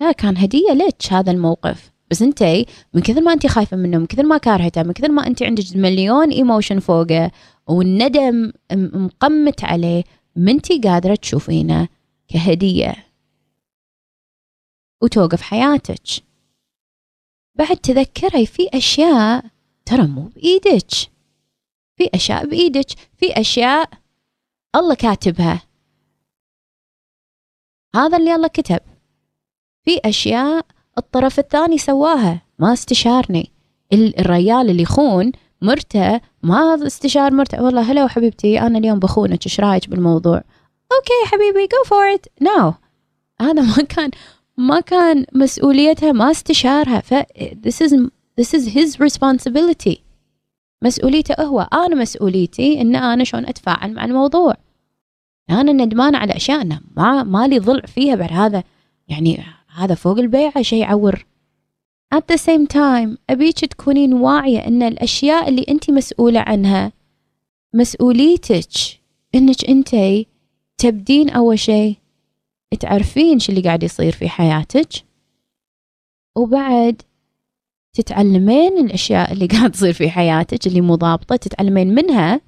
لا 0.00 0.12
كان 0.12 0.36
هدية 0.36 0.72
لك 0.72 1.12
هذا 1.12 1.32
الموقف. 1.32 1.97
بس 2.10 2.22
انتي 2.22 2.66
من 2.94 3.02
كثر 3.02 3.20
ما 3.20 3.32
انتي 3.32 3.48
خايفة 3.48 3.76
منه 3.76 3.98
من 3.98 4.06
كثر 4.06 4.22
ما 4.22 4.38
كارهته 4.38 4.82
من 4.82 4.92
كثر 4.92 5.10
ما 5.10 5.26
انتي 5.26 5.46
عندك 5.46 5.64
مليون 5.76 6.30
emotion 6.30 6.78
فوقه 6.78 7.30
والندم 7.66 8.52
مقمت 8.72 9.64
عليه 9.64 10.04
منتي 10.36 10.80
قادرة 10.80 11.14
تشوفينه 11.14 11.88
كهدية. 12.28 13.06
وتوقف 15.02 15.42
حياتك. 15.42 16.24
بعد 17.54 17.76
تذكري 17.76 18.46
في 18.46 18.68
أشياء 18.74 19.44
ترى 19.84 20.06
مو 20.06 20.22
بإيدك. 20.22 20.90
في 21.96 22.10
أشياء 22.14 22.46
بإيدك. 22.46 22.90
في 23.16 23.40
أشياء 23.40 23.90
الله 24.76 24.94
كاتبها. 24.94 25.62
هذا 27.94 28.16
اللي 28.16 28.34
الله 28.34 28.48
كتب. 28.48 28.80
في 29.84 30.00
أشياء 30.04 30.66
الطرف 30.98 31.38
الثاني 31.38 31.78
سواها 31.78 32.42
ما 32.58 32.72
استشارني. 32.72 33.50
الريال 33.92 34.70
اللي 34.70 34.82
يخون 34.82 35.32
مرته 35.62 36.20
ما 36.42 36.86
استشار 36.86 37.32
مرته. 37.32 37.62
والله 37.62 37.92
هلا 37.92 38.08
حبيبتي 38.08 38.60
أنا 38.60 38.78
اليوم 38.78 38.98
بخونك 38.98 39.46
إيش 39.46 39.60
رأيك 39.60 39.88
بالموضوع؟ 39.88 40.42
أوكي 40.92 41.26
حبيبي 41.26 41.66
go 41.66 41.88
for 41.88 42.18
it. 42.18 42.44
No. 42.48 42.74
هذا 43.40 43.62
ما 43.62 43.84
كان 43.88 44.10
ما 44.56 44.80
كان 44.80 45.24
مسؤوليتها 45.32 46.12
ما 46.12 46.30
استشارها. 46.30 47.00
ف 47.00 47.14
this 47.66 47.86
is 47.86 47.92
this 48.40 48.58
is 48.58 48.68
his 48.68 49.00
responsibility. 49.00 49.98
مسؤوليته 50.82 51.42
هو. 51.44 51.60
أنا 51.72 51.94
مسؤوليتي 51.94 52.80
إن 52.80 52.96
أنا 52.96 53.24
شلون 53.24 53.46
أتفاعل 53.46 53.94
مع 53.94 54.04
الموضوع. 54.04 54.54
أنا 55.50 55.72
ندمانة 55.72 56.18
على 56.18 56.36
أشياء 56.36 56.60
أنا 56.60 56.80
ما 56.96 57.22
مالي 57.22 57.58
ضلع 57.58 57.86
فيها 57.86 58.14
بعد 58.14 58.32
هذا. 58.32 58.62
يعني 59.08 59.44
هذا 59.78 59.94
فوق 59.94 60.18
البيعة 60.18 60.62
شيء 60.62 60.80
يعور 60.80 61.26
at 62.14 62.22
the 62.32 62.36
same 62.36 62.66
time 62.66 63.16
أبيك 63.30 63.64
تكونين 63.64 64.12
واعية 64.12 64.66
أن 64.66 64.82
الأشياء 64.82 65.48
اللي 65.48 65.66
أنت 65.68 65.90
مسؤولة 65.90 66.40
عنها 66.40 66.92
مسؤوليتك 67.74 68.70
أنك 69.34 69.64
أنت 69.68 69.96
تبدين 70.78 71.30
أول 71.30 71.58
شيء 71.58 71.96
تعرفين 72.80 73.38
شو 73.38 73.52
اللي 73.52 73.62
قاعد 73.62 73.82
يصير 73.82 74.12
في 74.12 74.28
حياتك 74.28 74.88
وبعد 76.36 77.02
تتعلمين 77.92 78.78
الأشياء 78.78 79.32
اللي 79.32 79.46
قاعد 79.52 79.70
تصير 79.70 79.92
في 79.92 80.10
حياتك 80.10 80.66
اللي 80.66 80.80
مو 80.80 80.94
ضابطة 80.94 81.36
تتعلمين 81.36 81.94
منها 81.94 82.40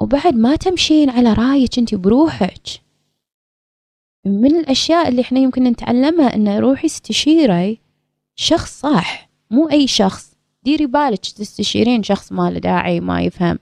وبعد 0.00 0.34
ما 0.34 0.56
تمشين 0.56 1.10
على 1.10 1.32
رأيك 1.32 1.78
أنت 1.78 1.94
بروحك. 1.94 2.85
من 4.26 4.56
الأشياء 4.56 5.08
اللي 5.08 5.22
إحنا 5.22 5.38
يمكن 5.38 5.64
نتعلمها 5.64 6.34
إن 6.34 6.48
روحي 6.58 6.86
استشيري 6.86 7.80
شخص 8.36 8.80
صح 8.80 9.28
مو 9.50 9.68
أي 9.68 9.86
شخص. 9.86 10.36
ديري 10.62 10.86
بالك 10.86 11.18
تستشيرين 11.18 12.02
شخص 12.02 12.32
ما 12.32 12.50
له 12.50 12.58
داعي 12.58 13.00
ما 13.00 13.22
يفهم. 13.22 13.58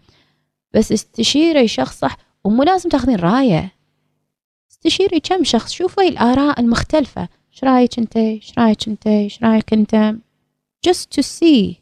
بس 0.74 0.92
استشيري 0.92 1.68
شخص 1.68 1.98
صح 1.98 2.16
ومو 2.44 2.62
لازم 2.62 2.90
تاخذين 2.90 3.16
راية. 3.16 3.72
استشيري 4.70 5.20
كم 5.20 5.44
شخص 5.44 5.72
شوفي 5.72 6.08
الآراء 6.08 6.60
المختلفة. 6.60 7.28
إيش 7.52 7.64
رأيك 7.64 7.98
أنت؟ 7.98 8.16
إيش 8.16 8.52
رأيك 8.58 8.88
أنت؟ 8.88 9.06
إيش 9.06 9.42
رأيك 9.42 9.72
أنت؟ 9.72 10.14
Just 10.86 11.16
to 11.16 11.22
see. 11.22 11.74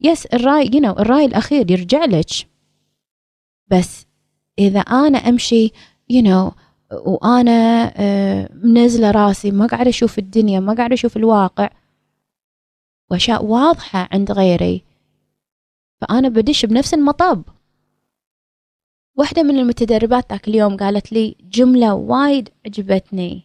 يس 0.00 0.26
الرأي 0.26 0.66
you 0.66 0.80
know, 0.80 1.00
الرأي 1.00 1.24
الأخير 1.24 1.70
يرجع 1.70 2.04
لك. 2.04 2.30
بس 3.68 4.06
إذا 4.58 4.80
أنا 4.80 5.18
أمشي 5.18 5.72
you 6.12 6.22
know, 6.22 6.52
وأنا 6.92 7.90
uh, 7.90 8.50
منزلة 8.64 9.10
راسي 9.10 9.50
ما 9.50 9.66
قاعدة 9.66 9.90
أشوف 9.90 10.18
الدنيا 10.18 10.60
ما 10.60 10.74
قاعدة 10.74 10.94
أشوف 10.94 11.16
الواقع. 11.16 11.70
وأشياء 13.10 13.44
واضحة 13.44 14.08
عند 14.12 14.32
غيري. 14.32 14.82
فأنا 16.00 16.28
بدش 16.28 16.66
بنفس 16.66 16.94
المطب. 16.94 17.42
واحدة 19.16 19.42
من 19.42 19.58
المتدربات 19.58 20.32
ذاك 20.32 20.48
اليوم 20.48 20.76
قالت 20.76 21.12
لي 21.12 21.36
جملة 21.40 21.94
وايد 21.94 22.48
عجبتني. 22.66 23.42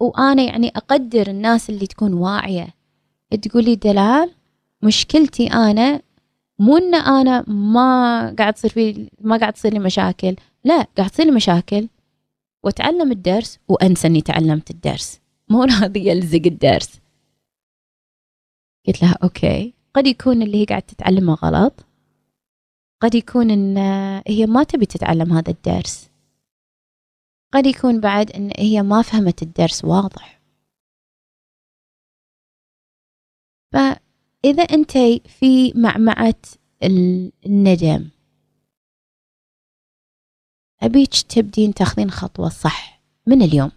وأنا 0.00 0.42
يعني 0.42 0.68
أقدر 0.68 1.26
الناس 1.26 1.70
اللي 1.70 1.86
تكون 1.86 2.12
واعية. 2.12 2.74
تقولي 3.42 3.76
دلال 3.76 4.30
مشكلتي 4.82 5.46
أنا 5.46 6.02
مو 6.58 6.76
إن 6.76 6.94
أنا 6.94 7.44
ما 7.48 8.34
قاعد 8.38 8.54
تصير 8.54 8.70
في 8.70 9.10
ما 9.20 9.36
قاعد 9.36 9.52
تصير 9.52 9.72
لي 9.72 9.78
مشاكل. 9.78 10.36
لا 10.64 10.82
قاعد 10.82 11.10
تصير 11.10 11.32
مشاكل. 11.32 11.88
وأتعلم 12.64 13.12
الدرس 13.12 13.58
وأنسى 13.68 14.06
إني 14.06 14.20
تعلمت 14.20 14.70
الدرس. 14.70 15.20
مو 15.48 15.64
راضي 15.82 16.08
يلزق 16.08 16.42
الدرس. 16.46 17.00
قلت 18.86 19.02
لها 19.02 19.16
أوكي. 19.22 19.74
قد 19.94 20.06
يكون 20.06 20.42
اللي 20.42 20.60
هي 20.60 20.64
قاعد 20.64 20.82
تتعلمه 20.82 21.34
غلط. 21.34 21.86
قد 23.02 23.14
يكون 23.14 23.50
إن 23.50 23.76
هي 24.28 24.46
ما 24.46 24.62
تبي 24.62 24.86
تتعلم 24.86 25.32
هذا 25.32 25.50
الدرس. 25.50 26.10
قد 27.54 27.66
يكون 27.66 28.00
بعد 28.00 28.30
إن 28.30 28.50
هي 28.58 28.82
ما 28.82 29.02
فهمت 29.02 29.42
الدرس 29.42 29.84
واضح. 29.84 30.40
فإذا 33.72 34.62
أنت 34.62 34.92
في 35.28 35.72
معمعة 35.74 36.40
الندم 36.82 38.10
أبيك 40.82 41.22
تبدين 41.28 41.74
تاخذين 41.74 42.10
خطوة 42.10 42.48
صح 42.48 43.00
من 43.26 43.42
اليوم. 43.42 43.72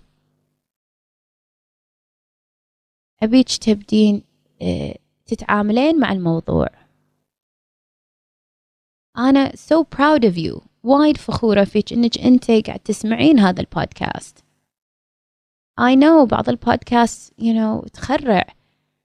أبيك 3.24 3.58
تبدين 3.58 4.24
آه، 4.62 4.98
تتعاملين 5.26 6.00
مع 6.00 6.12
الموضوع. 6.12 6.68
أنا 9.18 9.50
so 9.50 9.84
proud 9.96 10.22
of 10.22 10.38
you. 10.38 10.62
وايد 10.84 11.18
فخورة 11.18 11.64
فيك 11.64 11.94
إنك 11.94 12.18
أنت 12.18 12.52
قاعد 12.52 12.80
تسمعين 12.80 13.40
هذا 13.40 13.62
البودكاست. 13.62 14.44
I 15.82 15.96
know 15.96 16.28
بعض 16.32 16.50
البودكاست 16.50 17.34
you 17.34 17.54
know 17.54 17.90
تخرع. 17.90 18.44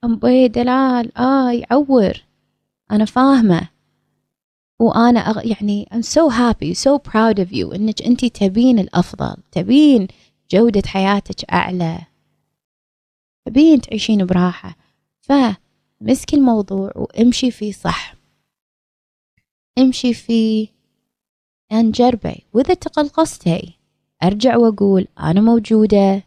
أم 0.04 0.18
دلال 0.46 1.18
آه 1.18 1.50
يعور. 1.52 2.24
أنا 2.90 3.04
فاهمة. 3.04 3.68
وأنا 4.78 5.20
أغ... 5.20 5.46
يعني 5.46 5.88
I'm 5.92 6.02
so 6.02 6.28
happy 6.28 6.74
so 6.74 6.98
proud 6.98 7.38
of 7.38 7.52
you 7.52 7.74
إنك 7.74 8.02
أنت 8.02 8.24
تبين 8.24 8.78
الأفضل 8.78 9.36
تبين 9.52 10.08
جودة 10.50 10.82
حياتك 10.86 11.50
أعلى. 11.52 11.98
تبين 13.46 13.80
تعيشين 13.80 14.26
براحة. 14.26 14.76
فمسكي 15.20 16.36
الموضوع 16.36 16.92
وامشي 16.96 17.50
فيه 17.50 17.72
صح. 17.72 18.14
امشي 19.78 20.14
فيه 20.14 20.68
جربي. 21.72 22.44
وإذا 22.52 22.74
تقلقصتي 22.74 23.72
أرجع 24.22 24.56
وأقول 24.56 25.08
أنا 25.20 25.40
موجودة. 25.40 26.22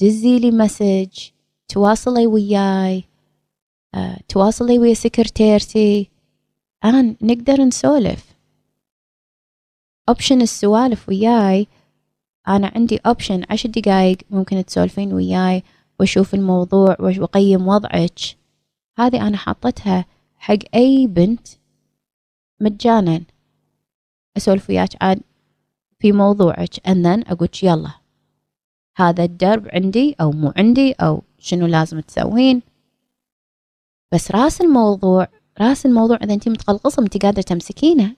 دزي 0.00 0.38
لي 0.38 0.50
مسج 0.50 1.28
تواصلي 1.68 2.26
وياي. 2.26 3.04
آه، 3.94 4.18
تواصلي 4.28 4.78
ويا 4.78 4.94
سكرتيرتي. 4.94 6.09
أنا 6.84 7.16
نقدر 7.22 7.60
نسولف. 7.60 8.34
أوبشن 10.08 10.42
السوالف 10.42 11.08
وياي 11.08 11.66
أنا 12.48 12.72
عندي 12.74 12.96
أوبشن 13.06 13.42
عشر 13.50 13.68
دقايق 13.68 14.18
ممكن 14.30 14.64
تسولفين 14.64 15.12
وياي 15.12 15.62
وأشوف 16.00 16.34
الموضوع 16.34 16.96
وأقيم 17.00 17.68
وضعك. 17.68 18.18
هذه 18.98 19.26
أنا 19.26 19.36
حاطتها 19.36 20.04
حق 20.38 20.58
أي 20.74 21.06
بنت 21.06 21.48
مجانا. 22.60 23.22
أسولف 24.36 24.70
وياك 24.70 25.02
عن 25.02 25.20
في 25.98 26.12
موضوعك 26.12 26.74
and 26.74 27.04
then 27.04 27.30
أقولك 27.30 27.62
يلا 27.64 27.90
هذا 28.96 29.24
الدرب 29.24 29.68
عندي 29.72 30.16
أو 30.20 30.30
مو 30.30 30.52
عندي 30.56 30.92
أو 30.92 31.22
شنو 31.38 31.66
لازم 31.66 32.00
تسوين. 32.00 32.62
بس 34.12 34.30
رأس 34.30 34.60
الموضوع 34.60 35.28
راس 35.60 35.86
الموضوع 35.86 36.16
إذا 36.22 36.34
أنت 36.34 36.48
متقلقصة 36.48 37.02
أنت 37.02 37.22
قادرة 37.22 37.42
تمسكينه. 37.42 38.16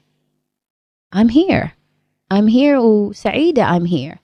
I'm 1.17 1.29
here. 1.29 1.69
I'm 2.35 2.49
here 2.49 2.79
وسعيدة 2.79 3.79
I'm 3.79 3.87
here. 3.87 4.19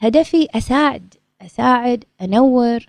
هدفي 0.00 0.48
أساعد 0.54 1.14
أساعد 1.42 2.04
أنور 2.20 2.86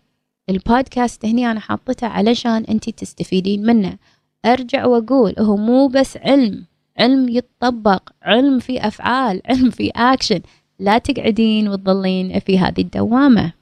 البودكاست 0.50 1.26
هني 1.26 1.52
أنا 1.52 1.60
حاطته 1.60 2.08
علشان 2.08 2.64
أنت 2.64 2.90
تستفيدين 2.90 3.66
منه. 3.66 3.98
أرجع 4.46 4.86
وأقول 4.86 5.36
هو 5.40 5.58
مو 5.58 5.88
بس 5.88 6.18
علم 6.18 6.66
علم 7.00 7.30
يتطبق 7.30 8.10
علم 8.22 8.60
في 8.60 8.88
أفعال 8.88 9.42
علم 9.50 9.70
في 9.70 9.92
أكشن 9.96 10.42
لا 10.80 10.98
تقعدين 10.98 11.68
وتظلين 11.68 12.40
في 12.40 12.60
هذه 12.60 12.82
الدوامة. 12.82 13.54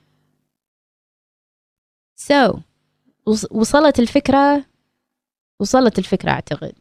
So 2.19 2.59
وصلت 3.51 3.99
الفكرة؟ 3.99 4.65
وصلت 5.59 5.99
الفكرة 5.99 6.31
أعتقد. 6.31 6.73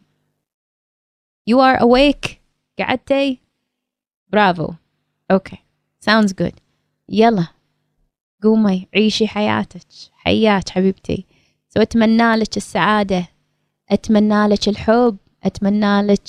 You 1.50 1.56
are 1.58 1.78
awake. 1.80 2.30
قعدتي. 2.78 3.38
برافو 4.32 4.72
okay 5.30 5.56
sounds 6.10 6.32
good. 6.42 6.54
يلا. 7.08 7.46
قومي. 8.42 8.88
عيشي 8.94 9.28
حياتك. 9.28 9.80
حياك 10.12 10.68
حبيبتي. 10.68 11.24
so 11.68 11.80
أتمنى 11.82 12.36
لك 12.36 12.56
السعادة. 12.56 13.28
أتمنى 13.90 14.46
لك 14.46 14.68
الحب. 14.68 15.16
أتمنى 15.44 16.02
لك 16.02 16.28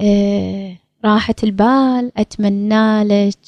آه 0.00 0.76
راحة 1.04 1.34
البال. 1.44 2.12
أتمنى 2.16 3.04
لك 3.04 3.38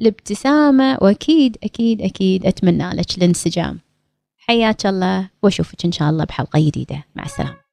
الابتسامة. 0.00 0.98
وأكيد 1.02 1.56
أكيد 1.64 2.02
أكيد 2.02 2.46
أتمنى 2.46 2.90
لك 2.90 3.18
الانسجام. 3.18 3.80
حياك 4.48 4.86
الله 4.86 5.30
وأشوفك 5.42 5.84
إن 5.84 5.92
شاء 5.92 6.10
الله 6.10 6.24
بحلقة 6.24 6.60
جديدة. 6.60 7.04
مع 7.16 7.24
السلامة. 7.24 7.63